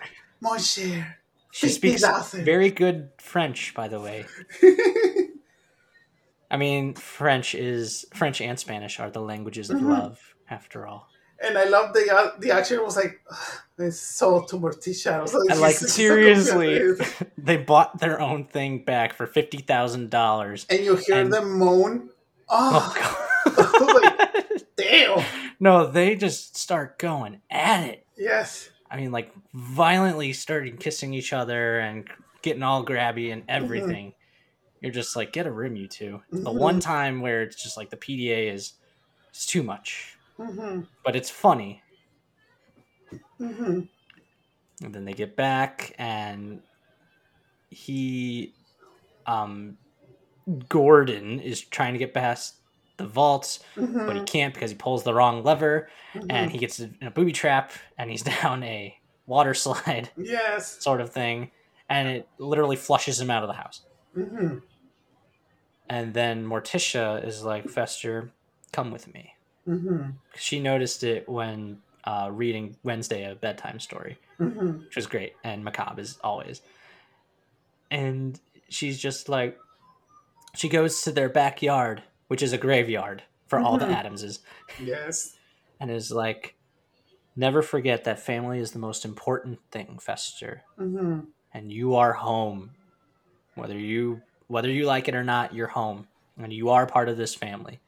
[0.41, 1.19] mon cher,
[1.51, 2.45] She speaks 50,000.
[2.45, 4.27] very good French, by the way.
[6.51, 9.89] I mean, French is French and Spanish are the languages of Mhm.
[9.89, 11.10] love, after all.
[11.43, 13.21] And I love the uh, the action was like,
[13.79, 15.13] it's so to Morticia.
[15.15, 16.93] I was like, And like "This so seriously,
[17.39, 20.67] they bought their own thing back for fifty thousand dollars.
[20.69, 22.11] and you hear And- them moan.
[22.53, 22.93] Oh,
[23.47, 24.63] Oh god!
[24.77, 25.25] damn!
[25.61, 28.07] no, they just start going at it.
[28.19, 28.69] Yes.
[28.91, 32.09] I mean, like violently started kissing each other and
[32.43, 34.15] getting all grabby and everything.
[34.81, 36.23] You're just like, get a room, you two.
[36.33, 36.59] The Mhm.
[36.59, 38.73] one time where it's just like the PDA is,
[39.29, 41.83] it's too much, hmm but it's funny.
[43.39, 43.81] hmm
[44.83, 46.61] And then they get back, and
[47.71, 48.55] he,
[49.27, 49.77] um,
[50.69, 52.55] Gordon is trying to get past
[52.97, 55.89] the vaults, hmm but he can't because he pulls the wrong lever,
[56.29, 58.95] and he gets in a booby trap, and he's down a
[59.27, 60.83] water slide yes.
[60.83, 61.51] sort of thing,
[61.89, 63.83] and it literally flushes him out of the house.
[64.15, 64.59] hmm
[65.89, 68.31] And then Morticia is like, Fester,
[68.73, 69.35] come with me.
[69.65, 75.35] Hmm She noticed it when uh, reading Wednesday a bedtime story, hmm which was great
[75.45, 76.63] and macabre as always.
[77.91, 79.59] And she's just like,
[80.55, 83.95] she goes to their backyard, which is a graveyard for all the Mhm.
[83.95, 84.41] Addamses,
[84.83, 85.37] Yes.
[85.81, 86.55] and is like,
[87.37, 90.63] never forget that family is the most important thing, Fester.
[90.79, 91.21] hmm
[91.53, 92.71] and you are home
[93.57, 96.07] whether you whether you like it or not you're home
[96.39, 97.81] and you are part of this family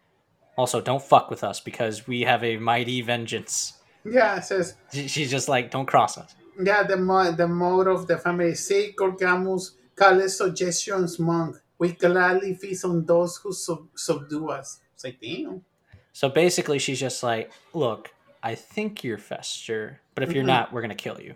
[0.57, 5.09] also don't fuck with us because we have a mighty vengeance Yeah, it says, She-
[5.09, 8.97] she's just like don't cross us yeah, the, mo- the motto of the family, Sic
[8.99, 11.57] gorgiamus allos subjectos nunc.
[11.79, 14.81] We gladly feast on those who sub- subdue us.
[14.95, 15.65] It's like, damn.
[16.13, 18.13] so basically she's just like look
[18.43, 20.55] i think you're fester but if you're Mhm.
[20.55, 21.35] not we're gonna kill you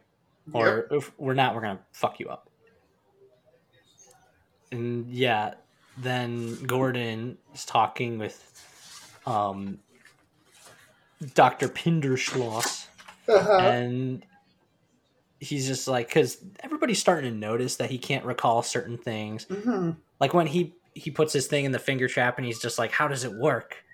[0.53, 2.51] or if we're not we're gonna fuck you up
[4.73, 5.55] and yeah
[5.99, 8.37] then gordon is talking with
[9.27, 9.79] um
[11.35, 12.87] dr pinderschloss.
[13.29, 13.59] Uh-huh.
[13.59, 14.25] and
[15.41, 19.45] he's just like because everybody's starting to notice that he can't recall certain things.
[19.45, 22.79] Hmm like when he he puts his thing in the finger trap and he's just
[22.79, 23.85] like how does it work?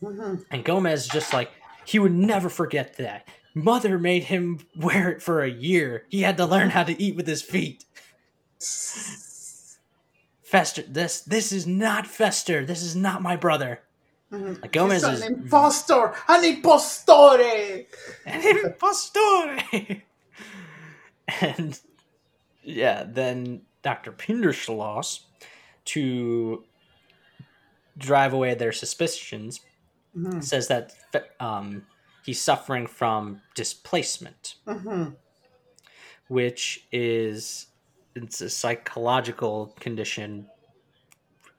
[0.00, 1.50] Hmm and gomez just like
[1.84, 3.26] he would never forget that.
[3.54, 6.04] Mother made him wear it for a year.
[6.08, 7.84] He had to learn how to eat with his feet.
[10.42, 12.64] Fester this this is not fester.
[12.64, 13.80] This is not my brother
[14.32, 14.62] Mhm.
[14.62, 17.38] like gomez He's is an impostor, an impostore.
[18.26, 19.58] an impostore.
[21.40, 21.78] and
[22.62, 24.12] yeah, then Dr.
[24.12, 25.20] Pinderschloss,
[25.84, 26.64] to
[27.98, 29.60] drive away their suspicions,
[30.16, 30.42] Mhm.
[30.42, 30.94] says that
[31.40, 31.86] um,
[32.24, 35.16] he's suffering from displacement, Mhm.
[36.28, 37.66] which is
[38.14, 40.46] it's a psychological condition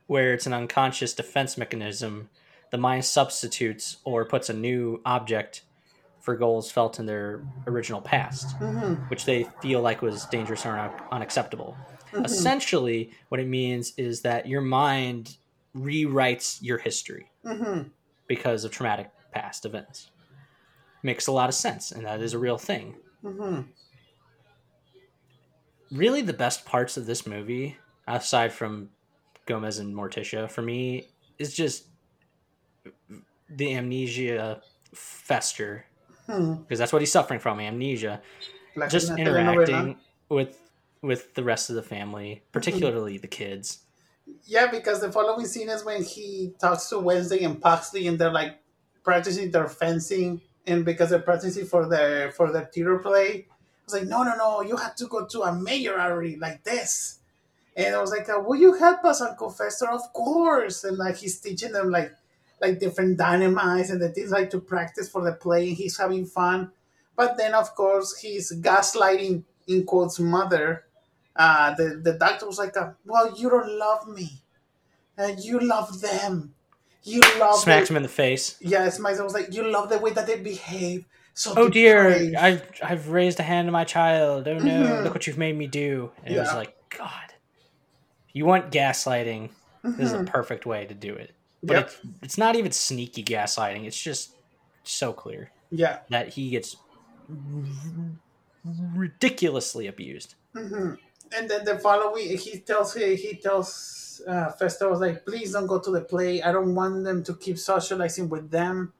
[0.07, 2.29] where it's an unconscious defense mechanism.
[2.73, 5.61] The mind substitutes or puts a new object
[6.21, 9.07] for goals felt in their original past, Mhm.
[9.11, 11.77] which they feel like was dangerous or un- unacceptable.
[12.13, 12.25] Mhm.
[12.25, 15.37] Essentially, what it means is that your mind
[15.75, 17.91] rewrites your history Mhm.
[18.25, 20.09] because of traumatic past events.
[21.03, 22.95] Makes a lot of sense, and that is a real thing.
[23.23, 23.67] Mhm.
[25.91, 28.89] Really, the best parts of this movie, aside from
[29.45, 31.89] Gomez and Morticia, for me, is just
[33.49, 34.61] the amnesia
[34.93, 35.85] fester
[36.25, 36.53] Hmm.
[36.55, 38.21] because that's what he's suffering from amnesia
[38.77, 39.51] Like just in a telenovela.
[39.67, 39.97] interacting
[40.29, 40.57] with
[41.01, 43.79] with the rest of the family particularly the kids
[44.45, 48.31] Yeah, because the following scene is when he talks to Wednesday and Pugsley, and they're
[48.31, 48.55] like
[49.03, 53.93] practicing their fencing, and because they're practicing for their for their theater play, I was
[53.99, 57.19] like, no, no, no, you have to go to a mayoralty like this.
[57.75, 59.89] And I was like, will you help us, Uncle Fester?
[59.91, 60.85] Of course.
[60.85, 62.13] And like he's teaching them like
[62.63, 66.25] like different dynamites and the things like to practice for the play, and he's having
[66.25, 66.71] fun.
[67.15, 70.85] But then, of course, he's gaslighting in quotes mother.
[71.35, 74.41] Uh, the the doctor was like, uh, "Well, you don't love me,
[75.17, 76.55] uh, you love them.
[77.05, 79.89] You love smacks the- him in the face Yes, my son was like, "You love
[79.89, 81.05] the way that they behave."
[81.35, 85.03] So oh dear depraved." i've i've raised a hand to my child oh no Mhm.
[85.03, 87.33] look what you've made me do and it was like god
[88.31, 89.49] you want gaslighting
[89.83, 90.27] this is a Mhm.
[90.27, 91.31] perfect way to do it
[91.67, 91.89] but Yep.
[91.89, 94.35] it's, it's not even sneaky gaslighting it's just
[94.83, 95.99] so clear Yeah.
[96.09, 96.75] that he gets
[98.65, 100.35] ridiculously abused.
[100.53, 100.93] hmm
[101.35, 105.65] And then the following, he tells he, he tells uh, Festa was like, please don't
[105.67, 106.41] go to the play.
[106.43, 108.93] I don't want them to keep socializing with them.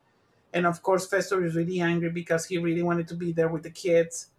[0.53, 3.63] And of course, Festo is really angry because he really wanted to be there with
[3.63, 4.29] the kids,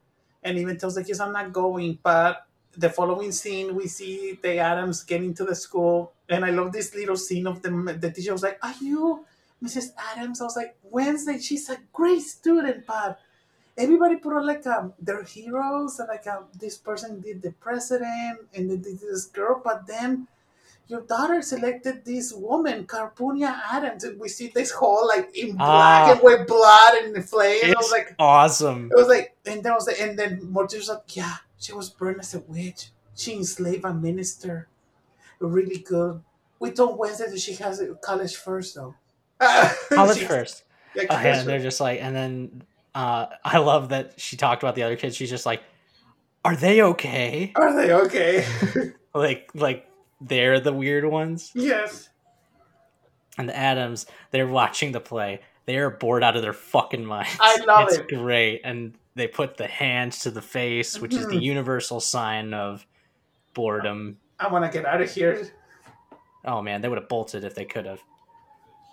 [0.43, 2.47] and even tells the kids, "I'm not going." But
[2.77, 6.95] the following scene, we see the Addams getting to the school, and I love this
[6.95, 7.87] little scene of them.
[8.01, 9.25] The teacher was like, "Are you
[9.63, 9.93] Mrs.
[10.13, 13.19] Addams?" I was like, "Wednesday, she's a great student, but."
[13.77, 18.39] everybody put on like um their heroes and like um, this person did the president
[18.55, 20.29] and then did this girl but then
[20.87, 26.07] your daughter selected this woman Calpurnia Addams and we see this whole like in black
[26.07, 26.13] Ah.
[26.13, 28.91] and with blood and the flame and i was like awesome.
[28.93, 31.89] it was like and there was the, and then Mortis was like yeah she was
[31.91, 34.69] burned as a witch she enslaved a minister
[35.41, 36.23] really good
[36.61, 38.95] we told wednesday that she has a college first though
[39.93, 40.65] College She- first.
[40.95, 41.47] yeah, Oh, college yeah, first.
[41.47, 42.63] they're just like, and then
[42.95, 45.17] uh, I love that she talked about the other kids.
[45.17, 45.61] She's just like,
[46.45, 48.47] "Are they okay?" are they okay
[49.15, 49.89] Like, like
[50.21, 51.51] they're the weird ones.
[51.55, 52.09] yes
[53.37, 55.41] And the Addams, they're watching the play.
[55.67, 57.37] They are bored out of their fucking minds.
[57.41, 58.09] I love it's it.
[58.09, 61.43] great, and they put the hands to the face, which is the Mhm.
[61.43, 62.87] universal sign of
[63.55, 64.19] boredom.
[64.41, 65.49] I want to get out of here.
[66.45, 68.01] Oh man, they would have bolted if they could have.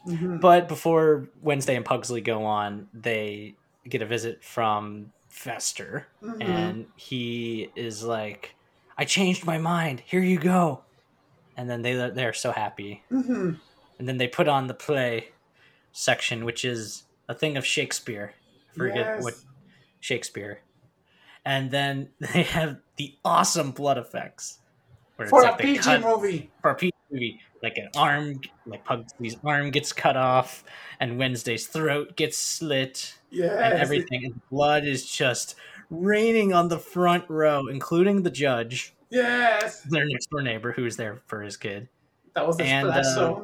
[0.07, 0.39] Mhm.
[0.39, 3.55] But before Wednesday and Pugsley go on, they
[3.89, 6.41] get a visit from Fester, Mhm.
[6.43, 8.55] and he is like,
[8.97, 10.01] "I changed my mind.
[10.05, 10.83] Here you go."
[11.57, 13.59] And then they they're so happy, Mhm.
[13.99, 15.29] and then they put on the play
[15.91, 18.33] section, which is a thing of Shakespeare.
[18.73, 19.23] I forget Yes.
[19.23, 19.33] what
[19.99, 20.61] Shakespeare.
[21.45, 24.59] And then they have the awesome blood effects.
[25.17, 26.49] For a like they PG cut- movie.
[26.61, 30.63] for a PG movie, like an arm, like Pugsley's arm gets cut off,
[30.99, 33.51] and Wednesday's throat gets slit, Yes.
[33.51, 35.55] and everything, and blood is just
[35.91, 39.81] raining on the front row, including the judge, Yes.
[39.83, 41.87] their next door neighbor, who's there for his kid,
[42.33, 43.41] That was the And, uh,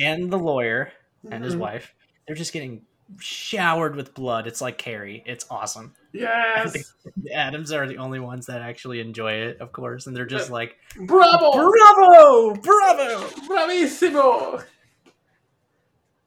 [0.00, 0.92] and the lawyer
[1.30, 1.58] and his Mhm.
[1.60, 1.94] wife.
[2.26, 2.84] They're just getting
[3.18, 4.46] showered with blood.
[4.46, 5.22] It's like Carrie.
[5.26, 5.94] It's awesome.
[6.12, 6.92] Yes.
[7.16, 10.50] The Addams are the only ones that actually enjoy it, of course, and they're just
[10.50, 11.52] like, Bravo.
[11.52, 14.64] "Bravo, bravo!" Bravissimo.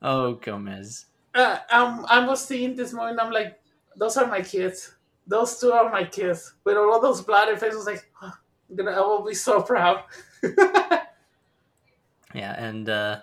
[0.02, 1.06] Oh, Gomez.
[1.34, 3.20] Uh, um, I was seeing this moment.
[3.20, 3.60] I'm like,
[3.96, 4.94] those are my kids.
[5.26, 6.54] Those two are my kids.
[6.64, 8.32] With all those blood and faces, like, oh,
[8.70, 10.04] I'm gonna, I will be so proud.
[12.34, 13.22] Yeah, and uh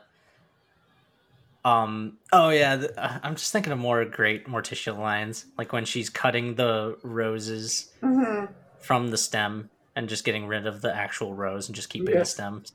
[1.65, 6.11] um oh yeah, uh, I'm just thinking of more great Morticia lines, like when she's
[6.11, 8.45] cutting the roses hmm
[8.79, 12.19] from the stem and just getting rid of the actual rose and just keeping the
[12.19, 12.33] Yes.
[12.33, 12.73] stems.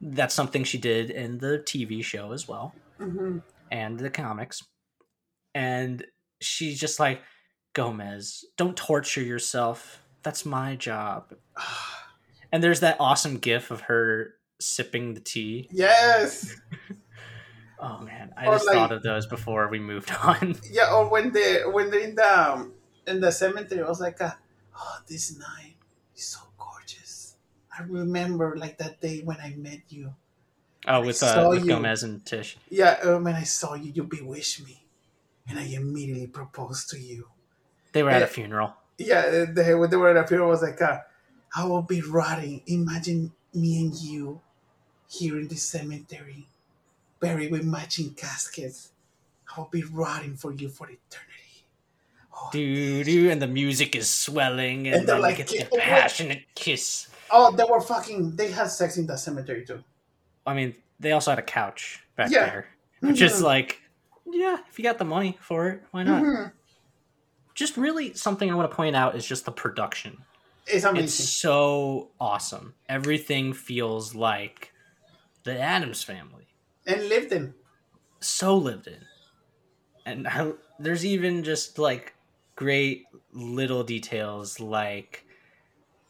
[0.00, 3.38] That's something she did in the TV show as well hmm
[3.70, 4.62] and the comics.
[5.54, 6.04] And
[6.40, 7.20] she's just like,
[7.74, 10.02] Gomez, don't torture yourself.
[10.22, 11.34] That's my job.
[12.50, 15.68] And there's that awesome gif of her sipping the tea.
[15.70, 16.50] yes.
[17.80, 20.56] Oh man, I Or just like- thought of those before we moved on.
[20.70, 22.72] Yeah, or when they when they're in the um,
[23.06, 24.32] in the cemetery, I was like, uh,
[24.76, 25.76] "Oh, this night
[26.16, 27.36] is so gorgeous."
[27.76, 30.14] I remember like that day when I met you.
[30.86, 31.66] Oh, with, uh, with.
[31.66, 32.56] Gomez and Tish.
[32.70, 34.84] Yeah, uh, when I saw you, you bewitched me,
[35.48, 37.28] and I immediately proposed to you.
[37.92, 38.74] They were at a funeral.
[38.96, 40.98] Yeah, uh, they, when they were at a funeral, was like, uh,
[41.54, 42.62] "I will be rotting.
[42.66, 44.40] Imagine me and you
[45.08, 46.48] here in the cemetery,
[47.20, 48.90] buried with matching caskets.
[49.54, 51.64] I will be rotting for you for eternity."
[52.32, 56.44] Oh, Do do, and the music is swelling, and, And they're then like, a passionate
[56.54, 57.08] kiss.
[57.30, 58.36] Oh, they were fucking.
[58.36, 59.82] They had sex in the cemetery too.
[60.46, 62.46] I mean, they also had a couch back Yeah.
[62.46, 62.68] there,
[63.00, 63.42] which is Mhm.
[63.42, 63.82] like,
[64.24, 66.22] yeah, if you got the money for it, why not?
[66.22, 66.52] Mhm.
[67.54, 70.24] Just really something I want to point out is just the production.
[70.66, 71.04] It's amazing.
[71.04, 72.74] It's so awesome.
[72.88, 74.72] Everything feels like
[75.44, 76.47] the Addams family.
[76.88, 77.54] And lived in.
[78.20, 79.08] so lived in.
[80.06, 82.16] And I, there's even just like
[82.56, 85.26] great little details like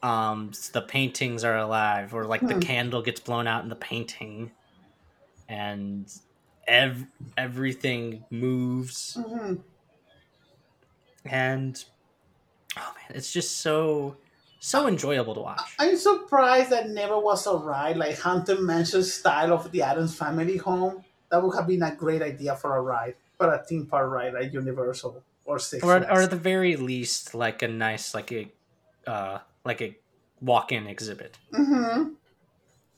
[0.02, 2.60] um the paintings are alive or like the Hmm.
[2.60, 4.52] candle gets blown out in the painting
[5.48, 6.08] and
[6.68, 9.60] ev- everything moves hmm
[11.24, 11.84] and
[12.78, 14.18] oh man it's just so
[14.58, 19.52] so enjoyable to watch I'm surprised that never was a ride like Haunted Mansion style
[19.52, 21.04] of the Addams Family home.
[21.30, 24.34] That would have been a great idea for a ride, for a theme park ride
[24.34, 28.48] at Universal or Six or, or at the very least like a nice like a
[29.06, 29.96] uh like a
[30.40, 32.12] walk-in exhibit Mm-hmm.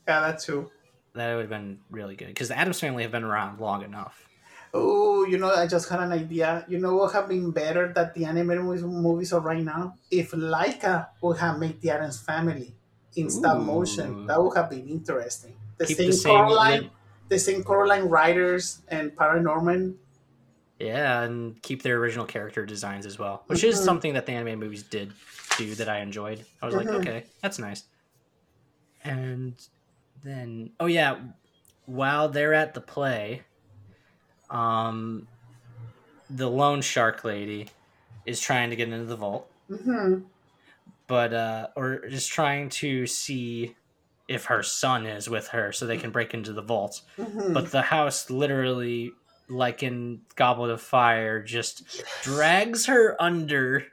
[0.09, 0.71] Yeah, that too.
[1.15, 4.27] That would have been really good because the Addams family have been around long enough.
[4.73, 6.65] Oh, you know, I just had an idea.
[6.69, 9.97] You know what have been better that the anime movies, movies are right now?
[10.11, 12.73] If Laika would have made the Addams Family
[13.17, 15.55] in stop motion, that would have been interesting.
[15.79, 16.91] The Keep same, the same Coraline,
[17.29, 19.97] the same Coraline writers and Paranorman.
[20.79, 23.85] Yeah, and keep their original character designs as well, which is Mhm.
[23.85, 25.13] something that the anime movies did
[25.59, 26.47] do that I enjoyed.
[26.63, 26.79] I was Mhm.
[26.79, 27.83] like, okay, that's nice.
[29.05, 29.61] And
[30.23, 31.19] then, oh yeah,
[31.87, 33.43] while they're at the play,
[34.51, 35.27] um,
[36.29, 37.69] the loan shark lady
[38.27, 40.21] is trying to get into the vault, hmm
[41.07, 43.75] but uh, or is trying to see
[44.29, 47.03] if her son is with her so they can break into the vault.
[47.17, 49.11] hmm But the house literally,
[49.49, 51.83] like in Goblet of Fire, just
[52.23, 53.87] drags her under.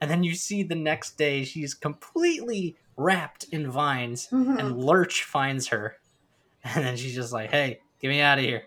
[0.00, 4.60] And then you see the next day she's completely wrapped in vines, Mhm.
[4.60, 5.96] and Lurch finds her.
[6.62, 8.64] And then she's just like, hey, get me out of here,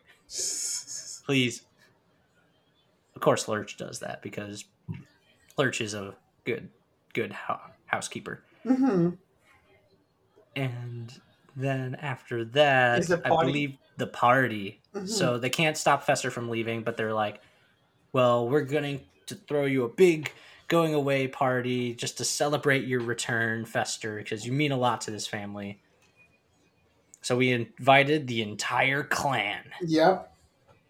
[1.25, 1.63] please.
[3.15, 4.65] Of course, Lurch does that because
[5.57, 6.15] Lurch is a
[6.45, 6.69] good,
[7.13, 8.43] good hou- housekeeper.
[8.63, 9.09] hmm
[10.55, 11.13] And
[11.55, 14.81] then after that, I believe the party.
[14.95, 15.07] Mhm.
[15.07, 17.41] So they can't stop Fester from leaving, but they're like,
[18.11, 20.31] "Well, we're going to throw you a big
[20.67, 25.11] going away party just to celebrate your return, Fester, because you mean a lot to
[25.11, 25.79] this family."
[27.21, 29.71] So we invited the entire clan.
[29.81, 30.32] Yep.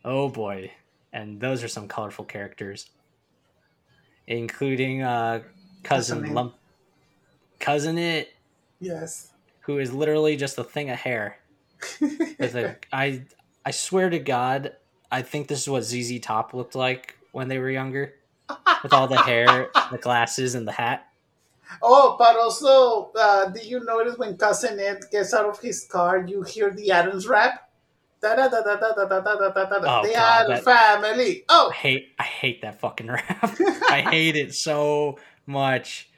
[0.05, 0.71] Oh boy,
[1.11, 2.89] and those are some colorful characters,
[4.27, 5.41] including uh,
[5.83, 6.33] cousin.
[6.33, 6.55] Lump,
[7.59, 8.33] cousin it,
[8.79, 9.31] Yes.
[9.61, 11.37] who is literally just a thing of hair.
[12.01, 13.23] with a I
[13.65, 14.73] I swear to God,
[15.11, 18.13] I think this is what ZZ Top looked like when they were younger,
[18.83, 21.07] with all the hair, the glasses, and the hat.
[21.81, 26.23] Oh, but also, uh, do you notice when Cousin Itt gets out of his car,
[26.25, 27.69] you hear the Addams rap?
[28.23, 29.99] Da da da da da da da da da da da.
[29.99, 31.43] Oh, the God, Addams that- family.
[31.49, 31.69] I Oh.
[31.71, 33.55] hate I hate that fucking rap.
[33.89, 36.09] I hate it so much.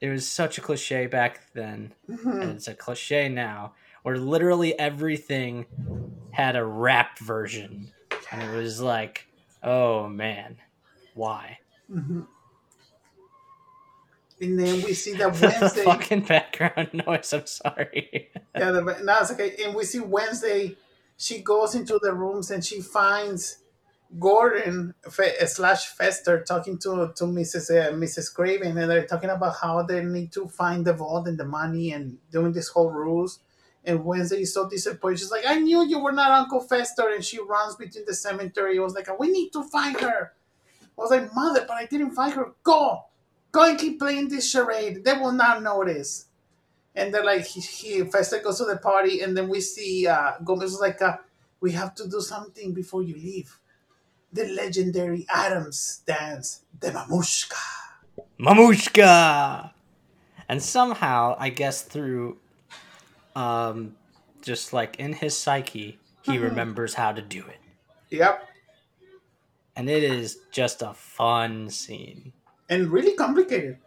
[0.00, 2.54] It was such a cliche back then, and Mhm.
[2.56, 5.66] it's a cliche now, where literally everything
[6.32, 7.92] had a rap version,
[8.32, 9.26] and it was like,
[9.62, 10.58] oh man,
[11.14, 11.60] why?
[11.90, 12.26] Mhm.
[14.40, 15.84] And then we see that Wednesday.
[15.84, 17.32] fucking background noise.
[17.32, 18.30] I'm sorry.
[18.54, 19.54] yeah, the, no, it's okay.
[19.64, 20.76] And we see Wednesday.
[21.16, 23.58] She goes into the rooms and she finds
[24.18, 27.70] Gordon Fe- slash Fester talking to to Mrs.
[27.70, 28.32] Uh, Mrs.
[28.34, 31.92] Craven, and they're talking about how they need to find the vault and the money
[31.92, 33.40] and doing this whole rules.
[33.84, 35.20] And Wednesday is so disappointed.
[35.20, 38.76] She's like, "I knew you were not Uncle Fester," and she runs between the cemetery.
[38.76, 40.34] It was like, "We need to find her."
[40.82, 42.52] I was like, "Mother, but I didn't find her.
[42.62, 43.02] Go,
[43.52, 45.04] go and keep playing this charade.
[45.04, 46.25] They will not notice."
[46.96, 50.72] And they're like, he, he goes to the party, and then we see uh, Gomez
[50.74, 51.18] is like, uh,
[51.60, 53.60] "We have to do something before you leave."
[54.32, 57.54] The legendary Addams dance, the mamushka.
[58.40, 59.70] Mamushka!
[60.48, 62.38] And somehow, I guess through,
[63.34, 63.96] um,
[64.42, 66.42] just like in his psyche, he Mhm.
[66.42, 67.60] remembers how to do it.
[68.10, 68.48] Yep,
[69.76, 72.32] And it is just a fun scene.
[72.68, 73.78] and really complicated.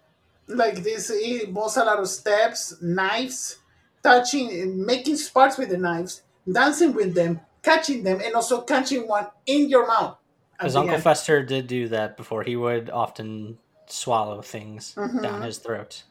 [0.50, 3.60] Like this, involves a lot of steps, knives,
[4.04, 9.28] touching, making sparks with the knives, dancing with them, catching them, and also catching one
[9.46, 10.18] in your mouth.
[10.58, 11.04] Because Uncle end.
[11.04, 12.44] Fester did do that before.
[12.44, 15.22] He would often swallow things Mhm.
[15.22, 16.04] down his throat.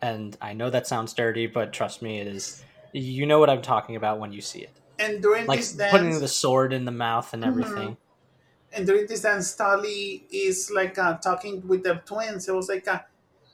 [0.00, 2.62] And I know that sounds dirty, but trust me, it is.
[2.92, 4.72] You know what I'm talking about when you see it.
[4.98, 7.48] and during Like this dance, putting the sword in the mouth and Mhm.
[7.48, 7.96] everything.
[8.72, 12.48] and during this dance, Tully is like uh, talking with the twins.
[12.48, 13.00] It was like, uh,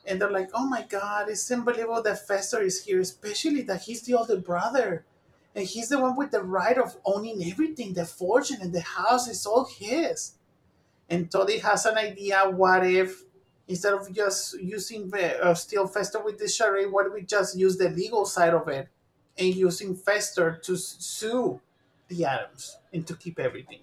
[0.07, 4.01] and they're like, "Oh my God, it's unbelievable that Fester is here, especially that he's
[4.03, 5.05] the older brother,
[5.53, 7.93] and he's the one with the right of owning everything.
[7.93, 10.33] The fortune and the house is all his."
[11.09, 12.49] And Toddy has an idea.
[12.49, 13.23] What if
[13.67, 17.57] instead of just using the uh, still Fester with the charade, what if we just
[17.57, 18.89] use the legal side of it
[19.37, 21.61] and using Fester to sue
[22.07, 23.81] the Addams and to keep everything?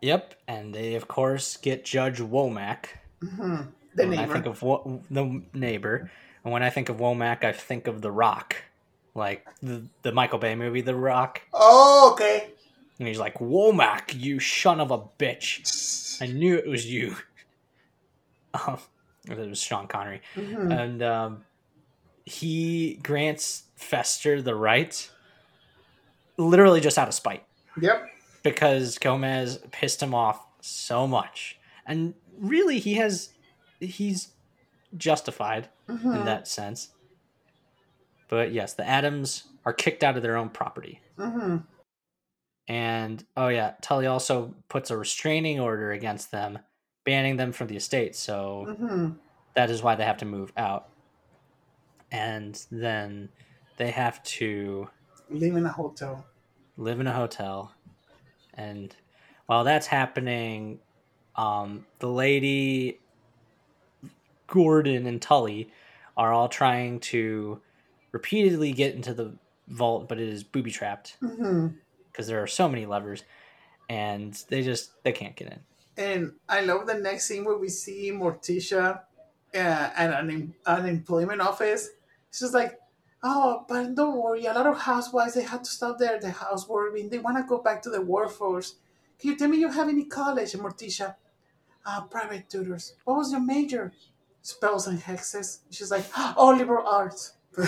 [0.00, 2.86] Yep, and they of course get Judge Womack.
[3.22, 3.62] hmm
[3.96, 6.10] The when I think of Wo- the neighbor,
[6.44, 8.56] and when I think of Womack, I think of The Rock,
[9.14, 12.50] like the the Michael Bay movie, The Rock, oh, okay.
[12.98, 16.20] and he's like, "Womack, you son of a bitch!
[16.22, 17.16] I knew it was you."
[18.66, 18.78] Um,
[19.28, 20.72] it was Sean Connery, Mhm.
[20.72, 21.44] and um,
[22.24, 25.10] he grants Fester the right,
[26.38, 27.44] literally just out of spite.
[27.80, 28.06] Yep.
[28.42, 31.58] because Gomez pissed him off so much.
[31.84, 33.30] And really he has
[33.80, 34.28] he's
[34.96, 36.14] justified Mhm.
[36.14, 36.90] in that sense.
[38.28, 41.00] But yes, the Addams are kicked out of their own property.
[41.18, 41.58] hmm
[42.68, 46.58] And oh yeah, Tully also puts a restraining order against them,
[47.04, 48.16] banning them from the estate.
[48.16, 49.10] So hmm
[49.54, 50.88] that is why they have to move out.
[52.10, 53.30] And then
[53.78, 54.88] they have to
[55.30, 56.24] Live in a hotel.
[56.76, 57.72] live in a hotel.
[58.54, 58.94] And
[59.46, 60.80] while that's happening,
[61.36, 63.00] um, the lady,
[64.46, 65.70] Gordon, and Tully
[66.16, 67.60] are all trying to
[68.12, 69.34] repeatedly get into the
[69.68, 71.16] vault, but it is booby trapped
[72.10, 73.24] because there are so many levers,
[73.88, 75.60] and they just they can't get in.
[75.98, 79.00] And I love the next scene where we see Morticia
[79.54, 81.90] uh, at an em- unemployment office.
[82.30, 82.78] She's like,
[83.22, 84.44] "Oh, but don't worry.
[84.46, 86.20] A lot of housewives they had to stop there.
[86.20, 86.94] The housework.
[87.10, 88.76] They want to go back to the workforce.
[89.18, 91.16] Can you tell me you have any college, Morticia?
[91.84, 92.94] Uh, private tutors.
[93.04, 93.92] What was your major?
[94.46, 95.58] Spells and hexes.
[95.70, 96.04] She's like,
[96.36, 97.32] "Oh, liberal arts."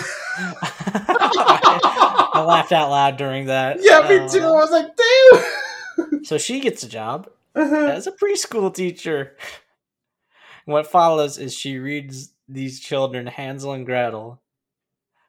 [1.11, 3.79] I laughed out loud during that.
[3.81, 4.39] yeah, me Uh, too.
[4.45, 7.75] I was like, "Damn." So she gets a job Uh-huh.
[7.87, 9.35] as a preschool teacher.
[10.65, 14.39] What follows is she reads these children Hansel and Gretel,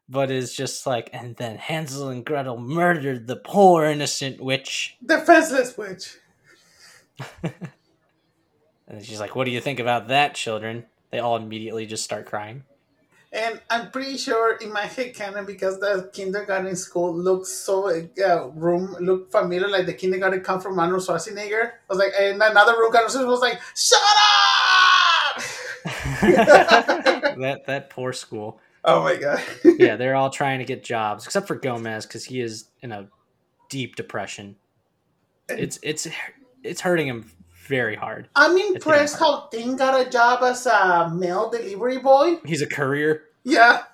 [0.08, 4.96] but is just like, and then Hansel and Gretel murdered the poor innocent witch.
[5.04, 6.16] Defenseless witch.
[8.86, 10.84] And she's like, What do you think about that, children?
[11.10, 12.64] They all immediately just start crying.
[13.32, 18.48] And I'm pretty sure in my head canon, because the kindergarten school looks so uh,
[18.48, 21.70] room looked familiar, like the kindergarten come from Arnold Schwarzenegger.
[21.70, 24.00] I was like, and another room Arnold Schwarzenegger was like, "Shut
[25.36, 25.42] up!"
[27.38, 28.60] that that poor school.
[28.84, 29.40] oh my god.
[29.78, 33.08] Yeah, they're all trying to get jobs, except for Gomez because he is in a
[33.68, 34.56] deep depression.
[35.48, 36.08] It's it's
[36.64, 37.30] it's hurting him
[37.70, 38.28] very hard.
[38.34, 42.36] I'm impressed how Thing got a job as a mail delivery boy.
[42.44, 43.84] He's a courier Yeah,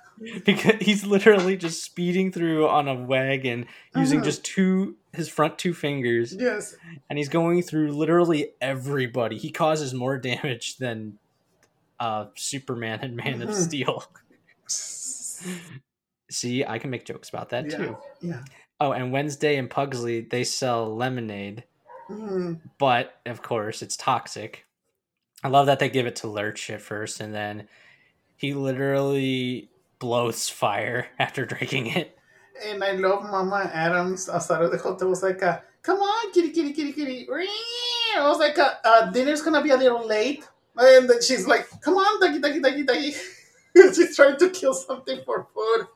[0.45, 4.25] because he's literally just speeding through on a wagon using Mhm.
[4.25, 6.75] just two his front two fingers yes.
[7.09, 9.37] and he's going through literally everybody.
[9.37, 11.19] He causes more damage than
[11.99, 13.53] uh Superman and Man of Mhm.
[13.65, 14.03] Steel.
[16.29, 17.77] See, I can make jokes about that yeah.
[17.77, 17.97] too.
[18.21, 18.43] Yeah.
[18.79, 21.63] Oh, and Wednesday and Pugsley they sell lemonade,
[22.09, 22.61] Mhm.
[22.77, 24.65] but of course it's toxic.
[25.43, 27.67] I love that they give it to Lurch at first, and then
[28.37, 32.17] he literally blows fire after drinking it.
[32.65, 36.49] And I love Mama Addams outside of the hotel was like, uh, "Come on, kitty,
[36.51, 41.07] kitty, kitty, kitty." I was like, uh, uh, "Dinner's gonna be a little late," and
[41.09, 43.13] then she's like, "Come on, doggy, doggy, doggy, doggy."
[43.93, 45.87] she's trying to kill something for food.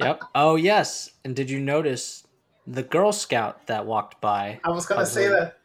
[0.00, 0.22] Yep.
[0.34, 2.25] Oh yes, and did you notice
[2.66, 5.38] the Girl Scout that walked by I was gonna say Pugsley.
[5.40, 5.58] that.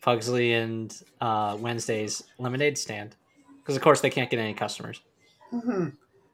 [0.00, 3.16] Pugsley and uh, Wednesday's lemonade stand?
[3.58, 5.00] Because of course they can't get any customers.
[5.50, 5.88] hmm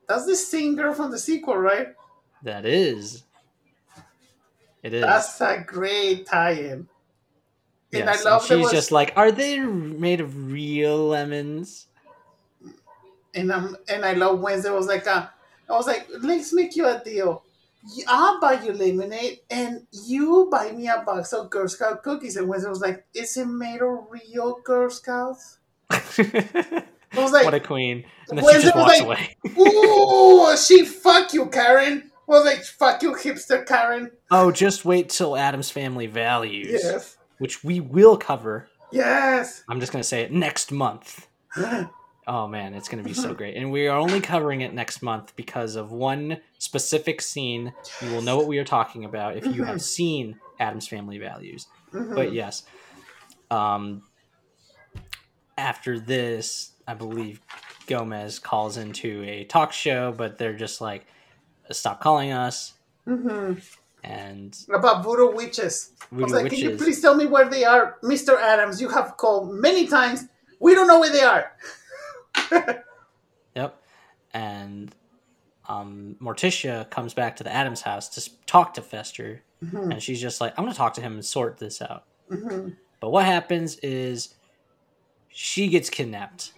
[0.08, 1.88] That's the same girl from the sequel, right?
[2.42, 3.24] That is.
[4.82, 5.00] It is.
[5.00, 6.70] That's a great tie-in.
[6.72, 6.88] And
[7.92, 11.86] Yes, I love and she's was, just like, are they made of real lemons?
[13.34, 15.26] and um, and I love Wednesday was like, uh,
[15.68, 17.45] I was like, let's make you a deal.
[18.08, 22.36] I'll buy you lemonade, and you buy me a box of Girl Scout cookies.
[22.36, 25.58] And Wednesday was like, is it made of real Girl Scouts?
[25.90, 26.82] I
[27.16, 28.04] was like, what a queen.
[28.28, 29.36] And then Well, she was walks like- away.
[29.58, 32.10] ooh, she fuck you, Karen.
[32.28, 34.10] I was like, fuck you, hipster Karen.
[34.32, 38.68] Oh, just wait till Addams family values, Yes, which we will cover.
[38.90, 39.62] yes.
[39.68, 41.28] I'm just going to say it next month.
[42.28, 43.56] Oh man, it's going to be so great.
[43.56, 47.72] And we are only covering it next month because of one specific scene.
[48.02, 51.66] You will know what we are talking about if you have seen Addams Family Values.
[51.92, 52.14] Mhm.
[52.14, 52.64] But yes.
[53.50, 54.02] Um
[55.58, 57.40] after this, I believe
[57.86, 61.06] Gomez calls into a talk show, but they're just like
[61.70, 62.74] stop calling us
[63.06, 63.62] Mhm.
[64.04, 65.92] and About voodoo witches.
[66.00, 68.36] I was voodoo like, can you please tell me where they are, Mr.
[68.40, 68.80] Addams?
[68.80, 70.24] You have called many times.
[70.60, 71.52] We don't know where they are.
[73.54, 73.82] Yep.
[74.34, 74.94] And
[75.68, 79.92] um, Morticia comes back to the Addams house to talk to Fester, Mhm.
[79.92, 82.76] and she's just like, "I'm gonna talk to him and sort this out." Mhm.
[83.00, 84.34] But what happens is
[85.28, 86.52] she gets kidnapped,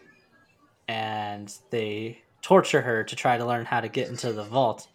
[0.88, 4.88] and they torture her to try to learn how to get into the vault,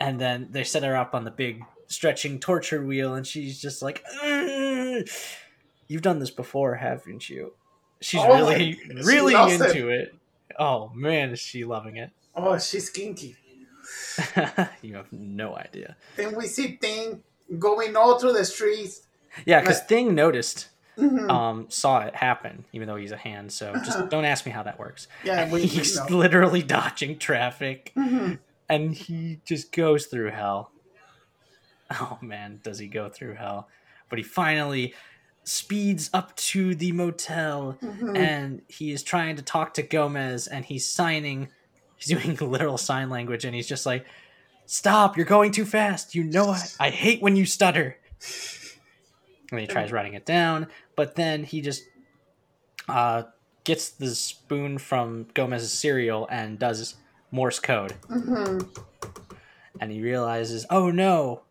[0.00, 3.82] and then they set her up on the big stretching torture wheel, and she's just
[3.82, 5.06] like, "Ugh."
[5.86, 7.54] "You've done this before, haven't you?"
[8.00, 10.12] She's Oh really, really into it.
[10.58, 12.10] Oh man, is she loving it?
[12.34, 13.36] Oh, she's kinky.
[14.82, 15.96] you have no idea.
[16.16, 17.22] Then we see Thing
[17.58, 19.02] going all through the streets.
[19.44, 19.88] Yeah, because Right.
[19.88, 20.68] Thing noticed,
[20.98, 21.30] Mhm.
[21.30, 23.52] um, saw it happen, even though he's a hand.
[23.52, 24.06] So just Uh-huh.
[24.06, 25.08] don't ask me how that works.
[25.24, 26.06] yeah, we, we he's know.
[26.16, 28.38] literally dodging traffic, Mhm.
[28.68, 30.72] and he just goes through hell.
[31.90, 33.68] Oh man, does he go through hell?
[34.08, 34.94] but he finally
[35.48, 38.16] speeds up to the motel Mhm.
[38.18, 41.48] and he is trying to talk to Gomez and he's signing
[41.96, 44.04] he's doing literal sign language and he's just like
[44.66, 46.16] stop you're going too fast.
[46.16, 47.96] You know I, I hate when you stutter.
[49.52, 50.66] And he tries writing it down
[50.96, 51.84] but then he just
[52.88, 53.22] uh
[53.62, 56.96] gets the spoon from Gomez's cereal and does
[57.30, 57.94] Morse code.
[58.08, 58.68] Mhm.
[59.80, 61.42] and he realizes oh no.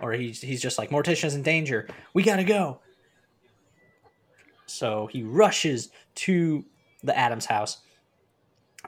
[0.00, 1.88] Or he's he's just like Morticia's in danger.
[2.14, 2.78] We gotta go
[4.70, 6.64] so he rushes to
[7.02, 7.78] the Addams house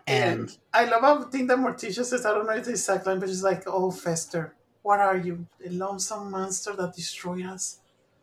[0.07, 2.27] and And I love how thing that Morticia says.
[2.27, 5.47] I don't know if it's exact line, but she's like, "Oh, Fester, what are you?
[5.61, 7.81] The lonesome monster that destroyed us,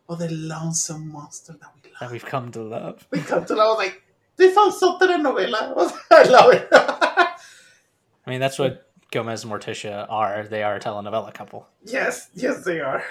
[0.08, 2.00] or the lonesome monster that we love?
[2.00, 3.78] that love?" we've come to love We've come to love.
[3.78, 4.02] Like
[4.36, 5.92] they found something in novela.
[6.12, 6.68] I love it.
[6.72, 12.64] I mean that's what Gomez and Morticia are they are a telenovela couple yes, yes,
[12.64, 13.04] they are.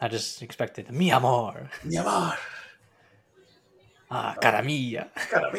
[0.00, 2.36] I just expected mi amor Mi amor,
[4.12, 5.50] ah cara mia cara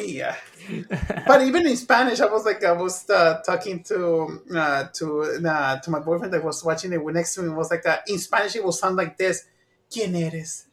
[1.26, 5.78] but even in Spanish, I was like, I was uh, talking to uh, to uh,
[5.80, 7.52] to my boyfriend that was watching it next to me.
[7.52, 9.44] It was like, uh, in Spanish, it will sound like this:
[9.90, 10.66] ¿Quién eres?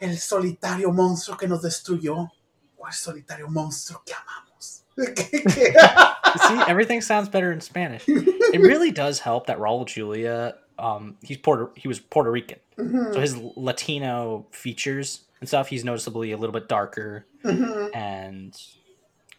[0.00, 2.30] El solitario monstruo que nos destruyó,
[2.78, 4.82] o el solitario monstruo que amamos.
[6.48, 8.04] See everything sounds better in Spanish.
[8.06, 12.58] It really does help that Raul Julia um he's Puerto he was Puerto Rican.
[12.78, 17.90] Mhm, so his Latino features and stuff he's noticeably a little bit darker mhm.
[17.96, 18.56] and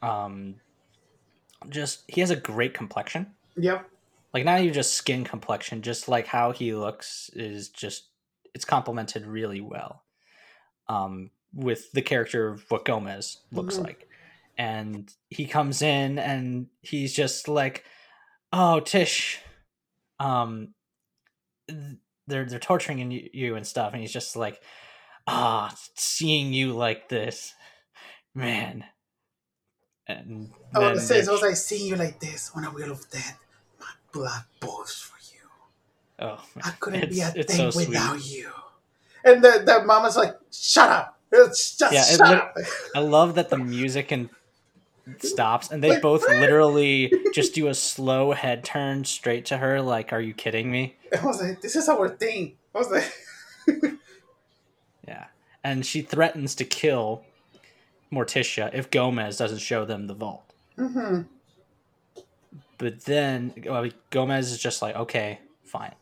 [0.02, 0.56] um
[1.70, 3.90] just he has a great complexion Yep.
[4.34, 8.10] like not even just skin complexion just like how he looks is just
[8.54, 10.04] it's complemented really well
[10.90, 13.84] um with the character of what gomez looks Mhm.
[13.86, 14.10] like
[14.58, 17.86] and he comes in and he's just like
[18.52, 19.40] oh tish
[20.20, 20.74] um
[21.70, 21.96] th-
[22.28, 24.62] they're they're torturing you and stuff and he's just like
[25.28, 27.54] ah seeing you like this
[28.36, 28.84] man
[30.08, 32.92] and I want to say, it- was like, seeing you like this on a wheel
[32.92, 33.40] of death,
[33.80, 36.28] my blood boils for you.
[36.28, 37.90] oh I couldn't be a It's- it's thing so sweet.
[37.90, 38.50] without you.
[39.26, 41.18] And the, the mama's like, shut up.
[41.32, 42.58] It's just Yeah, shut up.
[42.96, 44.30] I love that the music and
[45.20, 50.12] stops and they both literally just do a slow head turn straight to her like
[50.14, 50.96] are you kidding me?
[51.18, 52.56] I was like, this is our thing.
[52.76, 53.93] I was like,
[55.08, 55.26] Yeah.
[55.64, 57.24] And she threatens to kill
[58.12, 60.44] Morticia if Gomez doesn't show them the vault.
[60.78, 61.22] hmm
[62.78, 65.96] But then well, Gomez is just like okay, fine.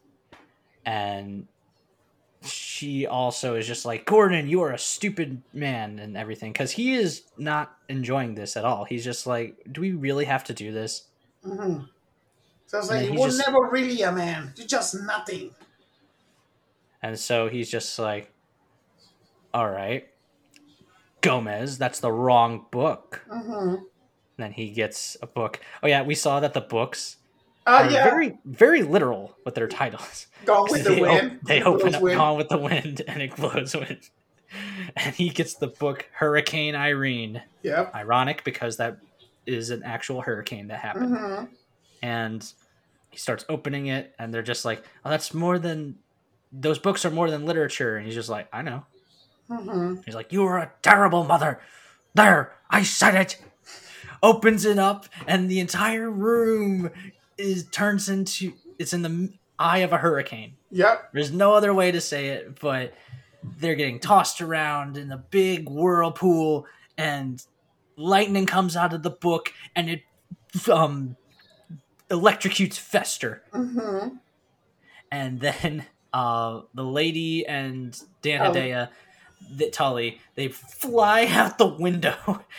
[0.85, 1.47] And
[2.43, 6.93] she also is just like Gordon, you are a stupid man and everything cuz he
[6.95, 8.83] is not enjoying this at all.
[8.85, 11.03] He's just like do we really have to do this?
[11.43, 11.81] hmm
[12.65, 14.53] So I was And like, you were just- never really a man.
[14.57, 15.53] You're just nothing.
[17.03, 18.31] And so he's just like,
[19.53, 20.07] all right,
[21.21, 23.25] Gomez, that's the wrong book.
[23.29, 23.75] hmm
[24.37, 25.59] then he gets a book.
[25.83, 27.17] Oh, yeah, we saw that the books
[27.67, 28.03] Oh, are yeah.
[28.05, 30.25] very, very literal with their titles.
[30.45, 31.39] Gone with the they, wind.
[31.45, 32.17] they open up wind.
[32.17, 33.99] Gone with the Wind and it blows wind.
[34.95, 37.43] And he gets the book Hurricane Irene.
[37.61, 37.93] Yep.
[37.93, 38.97] Ironic because that
[39.45, 41.15] is an actual hurricane that happened.
[41.17, 41.43] hmm
[42.01, 42.51] and
[43.11, 45.97] he starts opening it and they're just like oh that's more than
[46.51, 48.83] those books are more than literature and he's just like i know
[49.51, 51.59] hmm he's like you are a terrible mother
[52.15, 53.37] there i said it
[54.23, 56.89] opens it up and the entire room
[57.37, 61.09] is turns into it's in the eye of a hurricane Yep.
[61.13, 62.93] there's no other way to say it but
[63.59, 66.65] they're getting tossed around in a big whirlpool
[66.97, 67.43] and
[67.97, 70.01] lightning comes out of the book and it
[70.69, 71.15] um
[72.09, 74.15] electrocutes fester Mm-hmm.
[75.11, 78.53] and then uh the lady and Dan Oh.
[79.49, 82.15] The Tully, they fly out the window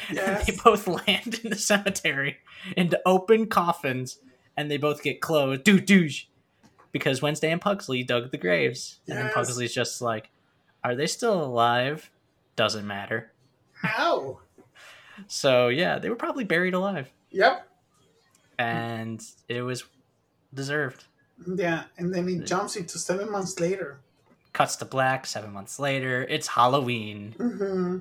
[0.09, 0.47] and Yes.
[0.47, 2.39] they both land in the cemetery
[2.77, 4.19] into open coffins
[4.57, 5.65] and they both get closed.
[5.65, 6.25] Doo douche.
[6.93, 8.99] Because Wednesday and Pugsley dug the graves.
[9.09, 10.31] And then Pugsley's just like,
[10.85, 12.11] Are they still alive?
[12.57, 13.33] Doesn't matter.
[13.73, 14.41] How?
[15.27, 17.11] So yeah, they were probably buried alive.
[17.31, 17.67] Yep.
[18.59, 19.85] And it was
[20.53, 21.05] deserved.
[21.47, 21.85] Yeah.
[21.97, 24.01] And then he jumps into seven months later.
[24.53, 26.27] Cuts to black seven months later.
[26.29, 27.35] It's Halloween.
[27.39, 27.99] hmm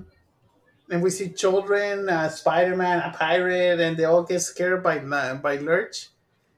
[0.90, 4.98] And we see children, uh, Spider Man, a pirate, and they all get scared by
[4.98, 6.08] by Lurch.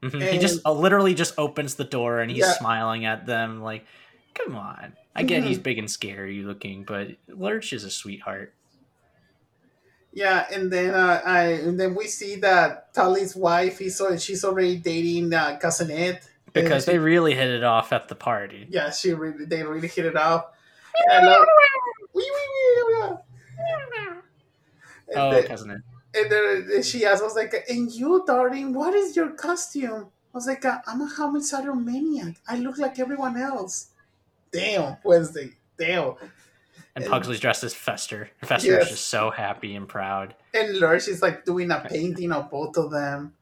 [0.03, 0.20] Mhm.
[0.28, 2.53] he just uh, literally just opens the door and he's Yeah.
[2.53, 3.86] smiling at them like,
[4.34, 5.62] "Come on." I get he's Mhm.
[5.62, 8.53] big and scary looking, but Lurch is a sweetheart.
[10.12, 13.78] Yeah, and then uh, I and then we see that Tully's wife.
[13.78, 16.20] He's so she's already dating uh, Cousin Itt
[16.55, 18.66] Because And they really hit it off at the party.
[18.70, 20.46] yeah, she really they really hit it off.
[21.11, 21.34] Uh, and
[25.16, 25.82] Oh, then- cousin.
[26.16, 30.07] And uh, then she asked, I was like, and you, darling, what is your costume?
[30.32, 32.36] I was like, I'm a homicidal maniac.
[32.46, 33.88] I look like everyone else.
[34.52, 35.55] Damn, Wednesday.
[35.76, 36.14] Damn.
[36.94, 38.30] And Pugsley's dressed as Fester.
[38.42, 38.84] Fester Yes.
[38.84, 40.36] is just so happy and proud.
[40.55, 43.34] And Lurch is like doing a painting of both of them.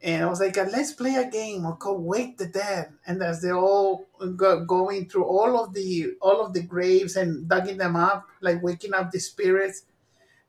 [0.00, 2.92] And I was like, let's play a game or called Wake the Dead.
[3.06, 7.48] And as they're all go- going through all of the all of the graves and
[7.48, 9.82] digging them up, like waking up the spirits.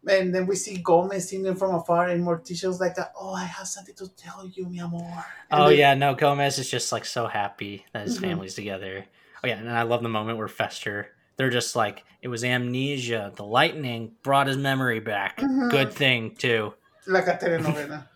[0.08, 3.96] And then we see Gomez them from afar, and Morticia's like, "Oh, I have something
[3.96, 7.86] to tell you, mi amor." And Oh yeah, no, Gomez is just like so happy
[7.92, 8.22] that his Mhm.
[8.22, 9.06] family's together.
[9.44, 13.32] Oh yeah, and I love the moment where Fester they're just like it was amnesia.
[13.36, 15.40] The lightning brought his memory back.
[15.40, 15.70] Mhm.
[15.72, 16.74] Good thing too.
[17.08, 18.08] like a telenovela.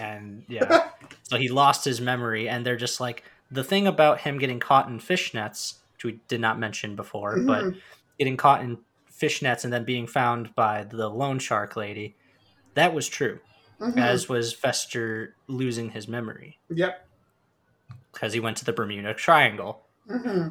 [0.00, 0.90] And yeah.
[1.22, 4.88] so he lost his memory and they're just like the thing about him getting caught
[4.88, 7.80] in fishnets, which we did not mention before, but Mhm.
[8.18, 8.78] getting caught in
[9.12, 12.16] fishnets and then being found by the loan shark lady,
[12.74, 13.40] that was true.
[13.80, 13.98] Mhm.
[13.98, 17.06] As was Fester losing his memory Yep.
[18.12, 19.86] because he went to the Bermuda Triangle.
[20.08, 20.48] hmm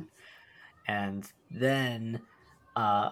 [0.87, 2.19] and then
[2.75, 3.11] uh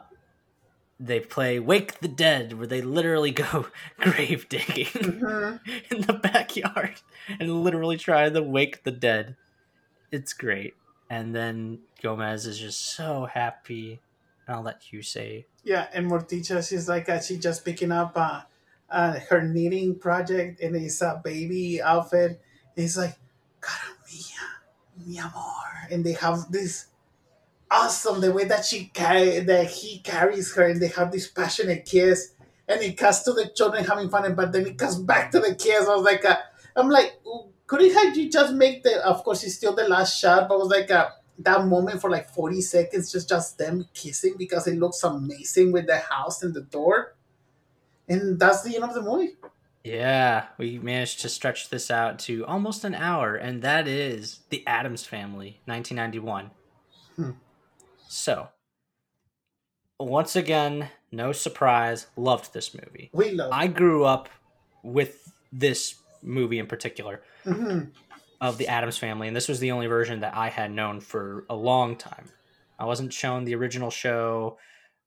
[1.01, 3.67] they play wake the dead where they literally go
[3.99, 4.85] grave digging
[5.19, 5.55] hmm
[5.91, 7.01] in the backyard
[7.39, 9.37] and literally try to wake the dead.
[10.11, 10.77] It's great.
[11.09, 14.01] And then gomez is just so happy.
[14.47, 18.13] And i'll let you say Yeah, and Morticia, she's like, uh, she just picking up
[18.15, 18.41] uh,
[18.89, 22.41] uh, her knitting project, and it's a baby outfit.
[22.75, 23.17] And he's like,
[23.61, 26.87] cara mia, mi amor, and they have this
[27.71, 31.85] awesome the way that she carry that he carries her, and they have this passionate
[31.85, 32.33] kiss,
[32.67, 35.39] and it cuts to the children having fun, and but then it cuts back to
[35.39, 35.87] the kids.
[35.87, 36.37] I was like, uh,
[36.75, 37.13] I'm like,
[37.67, 39.03] couldn't have you just make the?
[39.05, 41.09] Of course, it's still the last shot, but it was like uh,
[41.39, 45.87] that moment for like 40 seconds, just just them kissing because it looks amazing with
[45.87, 47.15] the house and the door,
[48.07, 49.35] and that's the end of the movie.
[49.83, 54.61] yeah we managed to stretch this out to almost an hour and that is the
[54.67, 56.51] Addams family 1991
[57.15, 57.31] Hmm.
[58.11, 58.49] So
[59.99, 63.51] once again no surprise loved this movie We love.
[63.53, 64.27] I grew up
[64.83, 67.83] with this movie in particular hmm
[68.41, 71.45] of the Addams Family, and this was the only version that I had known for
[71.47, 72.27] a long time.
[72.79, 74.57] I wasn't shown the original show,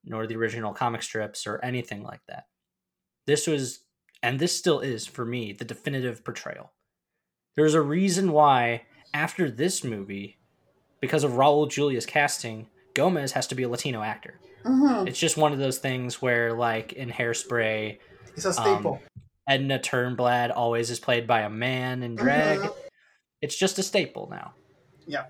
[0.04, 2.44] nor the original comic strips, or anything like that.
[3.26, 3.80] This was,
[4.22, 6.70] and this still is for me, the definitive portrayal.
[7.56, 8.82] There's a reason why,
[9.12, 10.38] after this movie,
[11.00, 14.38] because of Raul Julia's casting, Gomez has to be a Latino actor.
[14.64, 17.98] hmm It's just one of those things where, like in Hairspray,
[18.36, 19.00] It's a staple.
[19.46, 22.60] Edna Turnblad always is played by a man in drag.
[22.60, 22.74] Mhm.
[23.42, 24.54] It's just a staple now.
[25.06, 25.26] Yeah.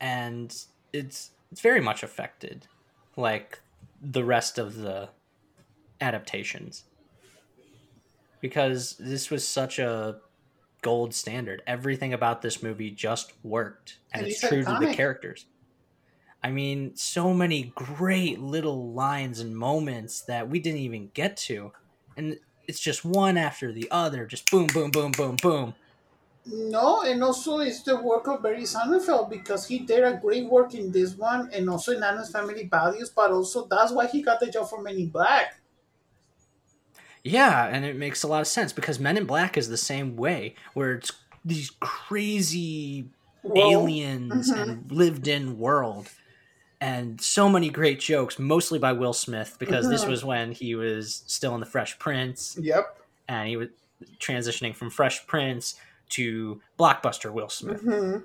[0.00, 0.54] And
[0.92, 2.66] it's it's very much affected
[3.16, 3.60] like
[4.02, 5.08] the rest of the
[6.00, 6.84] adaptations.
[8.40, 10.20] Because this was such a
[10.82, 11.62] gold standard.
[11.66, 15.46] Everything about this movie just worked and, And it's it's true to the characters.
[16.44, 21.72] I mean, so many great little lines and moments that we didn't even get to.
[22.18, 22.38] And
[22.68, 25.74] it's just one after the other, just boom, boom, boom, boom, boom.
[26.44, 30.74] No, and also it's the work of Barry Sonnenfeld because he did a great work
[30.74, 34.38] in this one and also in Addams Family Values, but also that's why he got
[34.38, 35.58] the job for Men in Black.
[37.22, 40.14] Yeah, and it makes a lot of sense because Men in Black is the same
[40.14, 41.10] way, where it's
[41.42, 43.08] these crazy
[43.56, 44.62] aliens mhm.
[44.62, 46.10] and lived in world.
[46.84, 50.08] And so many great jokes, mostly by Will Smith, because this Mhm.
[50.08, 52.98] was when he was still in the Fresh Prince, Yep.
[53.26, 53.68] and he was
[54.20, 55.76] transitioning from Fresh Prince
[56.10, 58.18] to Blockbuster Will Smith, hmm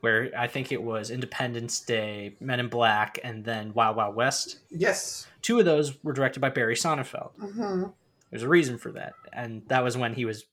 [0.00, 4.58] where I think it was Independence Day, Men in Black, and then Wild Wild West.
[4.70, 5.26] Yes.
[5.40, 7.30] Two of those were directed by Barry Sonnenfeld.
[7.38, 7.84] hmm
[8.30, 10.44] There's a reason for that, and that was when he was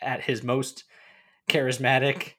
[0.00, 0.84] at his most
[1.48, 2.32] charismatic,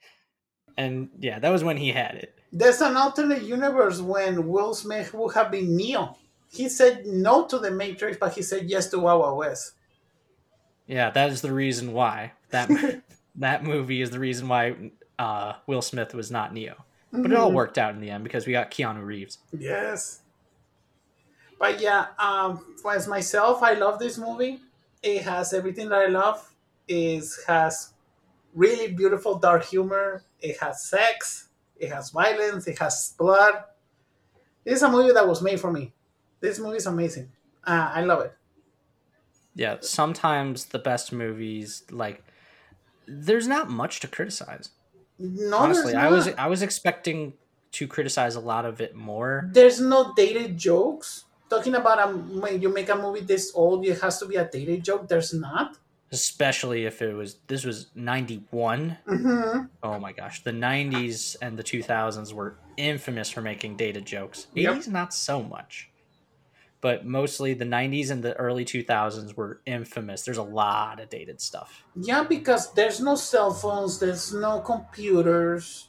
[0.78, 2.36] and yeah, that was when he had it.
[2.52, 6.18] There's an alternate universe when Will Smith would have been Neo.
[6.52, 9.74] He said no to the Matrix, but he said yes to Wild West.
[10.88, 12.70] Yeah, that is the reason why that
[13.36, 16.84] that movie is the reason why uh, Will Smith was not Neo.
[17.12, 17.56] But it all Mhm.
[17.56, 19.39] worked out in the end because we got Keanu Reeves.
[19.58, 20.22] Yes.
[21.60, 24.60] But yeah, um, as myself, I love this movie.
[25.04, 26.54] It has everything that I love.
[26.88, 27.93] It has
[28.56, 30.24] really beautiful dark humor.
[30.41, 31.49] It has sex.
[31.80, 32.68] It has violence.
[32.68, 33.64] It has blood.
[34.66, 35.94] It's a movie that was made for me.
[36.40, 37.32] This movie is amazing.
[37.66, 38.34] Uh, I love it.
[39.56, 42.24] Yeah, sometimes the best movies like
[43.08, 44.70] there's not much to criticize.
[45.18, 46.30] No, Honestly, I was.
[46.38, 47.34] I was expecting
[47.74, 49.50] to criticize a lot of it more.
[49.52, 51.26] There's no dated jokes.
[51.50, 54.48] Talking about a, when you make a movie this old, it has to be a
[54.48, 55.08] dated joke.
[55.08, 55.78] There's not.
[56.12, 59.66] Especially if it was this was 91 Mm-hmm.
[59.84, 64.86] oh my gosh the 90s and the 2000s were infamous for making dated jokes 80s
[64.86, 64.88] Yep.
[64.88, 65.89] not so much
[66.82, 71.41] but mostly the 90s and the early 2000s were infamous there's a lot of dated
[71.41, 75.88] stuff Yeah, because there's no cell phones, there's no computers.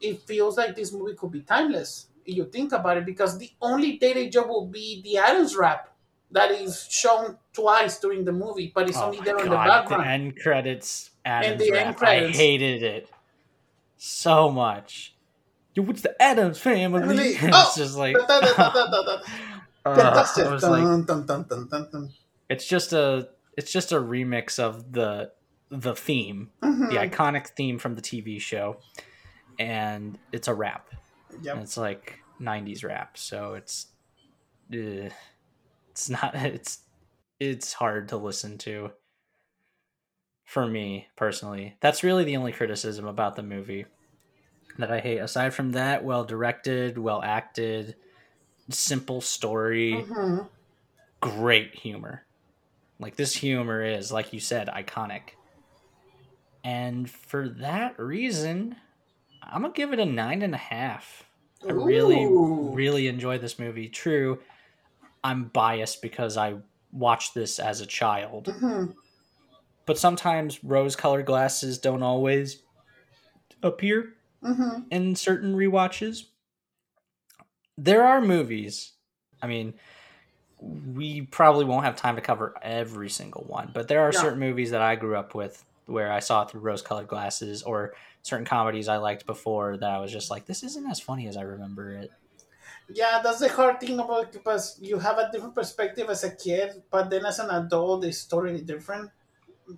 [0.00, 2.06] It feels like this movie could be timeless.
[2.24, 5.88] If you think about it, because the only dated joke will be the Addams rap
[6.32, 10.06] that is shown twice during the movie, but it's oh only there in the background.
[10.06, 12.36] end credits Addams the end credits.
[12.36, 13.10] i hated it
[13.96, 15.14] so much
[15.74, 17.00] Yo, what's the Addams family?
[17.00, 17.28] Family.
[17.34, 17.72] it's Oh!
[17.76, 19.18] just like Da, da, da,
[22.48, 25.30] it's just a it's just a remix of the
[25.70, 26.90] the theme Mhm.
[26.90, 28.80] the iconic theme from the tv show
[29.58, 30.88] and it's a rap
[31.54, 33.86] and it's like 90s rap so it's
[34.72, 35.08] uh,
[35.96, 36.80] it's not it's
[37.40, 38.92] it's hard to listen to
[40.44, 43.86] for me personally that's really the only criticism about the movie
[44.78, 47.96] that i hate aside from that well directed well acted
[48.70, 50.48] simple story Mhm.
[51.20, 52.26] great humor.
[52.98, 55.30] Like this humor is, like you said, iconic.
[56.64, 58.76] And for that reason,
[59.42, 61.24] I'm gonna give it a nine and a half.
[61.68, 63.88] I really, really enjoy this movie.
[63.88, 64.40] True,
[65.26, 66.54] I'm biased because I
[66.92, 68.94] watched this as a child, Mhm.
[69.84, 72.62] but sometimes rose-colored glasses don't always
[73.60, 74.86] appear Mhm.
[74.92, 76.26] in certain rewatches.
[77.76, 78.92] There are movies.
[79.42, 79.74] I mean,
[80.60, 84.20] we probably won't have time to cover every single one, but there are Yeah.
[84.20, 88.46] certain movies that I grew up with where I saw through rose-colored glasses, or certain
[88.46, 91.42] comedies I liked before that I was just like, this isn't as funny as I
[91.42, 92.12] remember it.
[92.88, 96.82] Yeah, that's the hard thing about because you have a different perspective as a kid,
[96.90, 99.10] but then as an adult, it's totally different.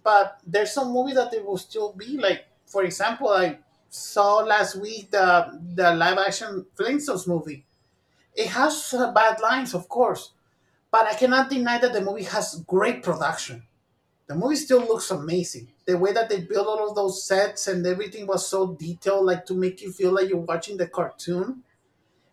[0.05, 4.77] But there's some movies that it will still be like, for example, I saw last
[4.77, 7.65] week the the live action Flintstones movie.
[8.35, 10.33] It has bad lines, of course,
[10.91, 13.65] but I cannot deny that the movie has great production.
[14.29, 15.69] The movie still looks amazing.
[15.87, 19.47] The way that they built all of those sets and everything was so detailed, like
[19.47, 21.65] to make you feel like you're watching the cartoon.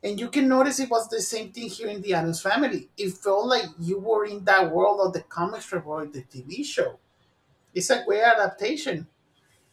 [0.05, 2.89] And you can notice it was the same thing here in the Addams Family.
[2.95, 6.63] It felt like you were in that world of the comic strip or the TV
[6.63, 6.99] show.
[7.73, 9.07] It's a great adaptation.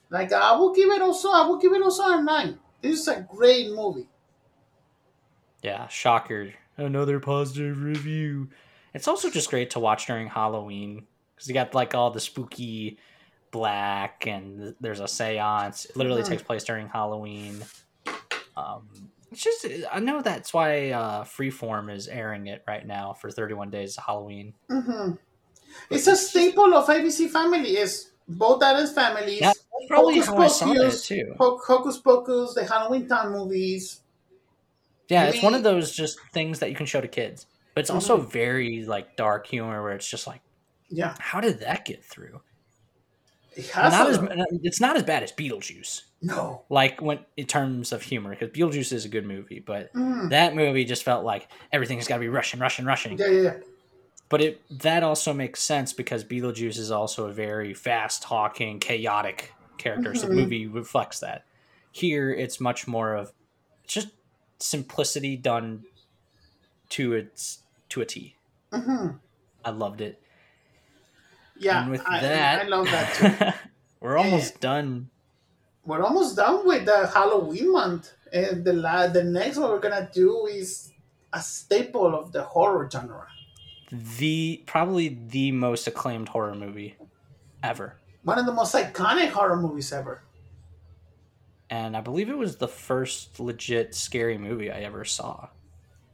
[0.08, 2.58] Like I will give it also, I will give it also a nine.
[2.80, 4.08] This is a great movie.
[5.62, 6.54] Yeah, shocker.
[6.78, 8.48] Another positive review.
[8.94, 12.98] It's also just great to watch during Halloween because you got like all the spooky
[13.50, 15.84] black and there's a seance.
[15.84, 16.28] It literally Mhm.
[16.28, 17.62] takes place during Halloween.
[18.56, 18.88] Um,
[19.32, 23.70] it's just I know that's why uh, Freeform is airing it right now for 31
[23.70, 24.54] days of Halloween.
[24.70, 25.12] hmm
[25.90, 27.70] It's a staple of ABC Family.
[27.76, 29.40] It's both Addams families.
[29.40, 31.34] Yeah, that's probably Hocus how I saw Pocus, too.
[31.38, 34.00] Ho- Hocus Pocus, the Halloween Town movies.
[35.08, 37.90] Yeah, it's one of those just things that you can show to kids, but it's
[37.90, 38.30] also Mm-hmm.
[38.30, 40.40] very like dark humor where it's just like,
[40.88, 42.40] Yeah, how did that get through?
[43.56, 44.18] It Not as
[44.62, 46.02] it's not as bad as Beetlejuice.
[46.22, 46.62] no.
[46.70, 50.30] like when in terms of humor because beetlejuice is a good movie but Mm.
[50.30, 53.54] that movie just felt like everything's got to be rushing rushing rushing Yeah, yeah, yeah.
[54.28, 59.52] but it that also makes sense because beetlejuice is also a very fast talking chaotic
[59.78, 60.36] character so the Mhm.
[60.36, 61.44] movie reflects that
[61.90, 63.32] here it's much more of
[63.86, 64.08] just
[64.60, 65.84] simplicity done
[66.90, 68.36] to its to a t
[68.72, 69.08] hmm
[69.64, 70.21] i loved it
[71.64, 73.60] Yeah, and with I, that I love that too.
[74.00, 75.10] we're almost eh, done
[75.84, 80.08] we're almost done with the Halloween month, and the la- the next one we're gonna
[80.12, 80.92] do is
[81.32, 83.26] a staple of the horror genre.
[84.18, 86.96] the probably the most acclaimed horror movie
[87.62, 90.22] ever One of the most iconic horror movies ever.
[91.70, 95.48] and I believe it was the first legit scary movie I ever saw.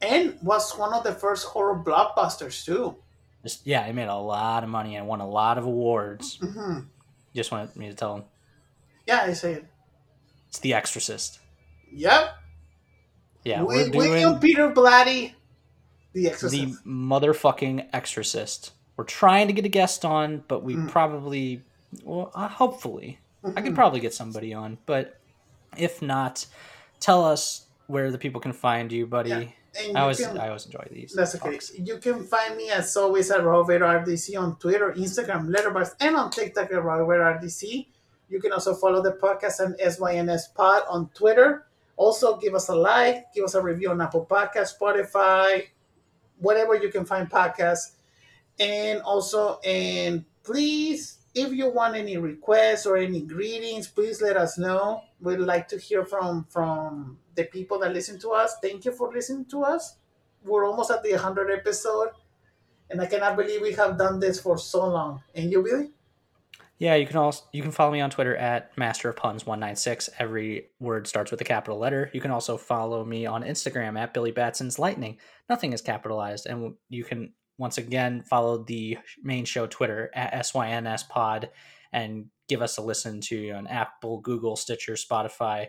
[0.01, 2.95] And was one of the first horror blockbusters too.
[3.43, 6.37] Just yeah, it made a lot of money and won a lot of awards.
[6.41, 6.79] hmm
[7.33, 8.23] Just wanted me to tell him
[9.07, 9.65] Yeah, I say it.
[10.49, 11.39] it's The Exorcist.
[11.91, 12.35] Yep.
[13.45, 15.33] Yeah, we're doing William Peter Blatty,
[16.13, 16.83] The Exorcist.
[16.83, 18.73] the motherfucking Exorcist.
[18.97, 20.89] We're trying to get a guest on, but we Mm.
[20.89, 21.63] probably,
[22.03, 23.19] well, uh, hopefully,
[23.55, 23.75] I could Mhm.
[23.75, 24.77] probably get somebody on.
[24.85, 25.17] But
[25.77, 26.45] if not,
[26.99, 29.29] tell us where the people can find you, buddy.
[29.29, 29.43] Yeah,
[29.77, 31.13] And I always, can- I always enjoy these.
[31.13, 31.51] That's okay.
[31.51, 31.71] talks.
[31.77, 36.31] You can find me as always at Robert RDC on Twitter, Instagram, Letterboxd, and on
[36.31, 37.87] TikTok at Robert RDC.
[38.29, 41.65] You can also follow the podcast on SYNS Pod on Twitter
[41.97, 45.67] Also, give us a like, give us a review on Apple Podcast, Spotify,
[46.37, 47.95] whatever you can find podcasts.
[48.59, 54.57] And also, and please, if you want any requests or any greetings, please let us
[54.57, 55.03] know.
[55.21, 58.57] We'd like to hear from from the people that listen to us.
[58.61, 59.95] Thank you for listening to us.
[60.43, 62.09] We're almost at the 100 episode,
[62.89, 65.21] and I cannot believe we have done this for so long.
[65.33, 65.91] And you, Billy?
[66.77, 69.59] Yeah, you can also you can follow me on Twitter at Master of Puns one
[69.59, 70.09] nine six.
[70.17, 72.09] Every word starts with a capital letter.
[72.13, 75.17] You can also follow me on Instagram at Billy Batson's Lightning.
[75.49, 81.03] Nothing is capitalized, and you can once again follow the main show Twitter at SYNS
[81.03, 81.49] Pod
[81.91, 85.67] and give us a listen to on Apple, Google, Stitcher, Spotify,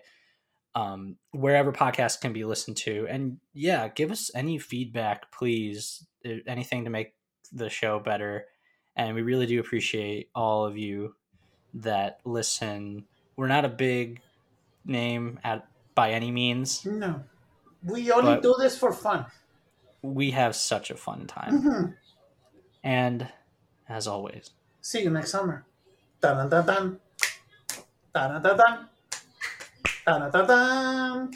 [0.74, 3.06] um, wherever podcasts can be listened to.
[3.08, 6.06] And yeah, give us any feedback, please.
[6.46, 7.14] Anything to make
[7.52, 8.46] the show better
[8.96, 11.14] and we really do appreciate all of you
[11.74, 13.04] that listen.
[13.36, 14.20] We're not a big
[14.84, 16.84] name at by any means.
[16.84, 17.22] No,
[17.82, 19.26] we only do this for fun.
[20.02, 21.84] We have such a fun time, mm-hmm.
[22.82, 23.28] and
[23.88, 24.50] as always,
[24.80, 25.64] see you next summer.
[26.20, 27.00] Dun dun dun dun
[28.12, 28.88] dun dun dun
[30.04, 31.30] タラタタン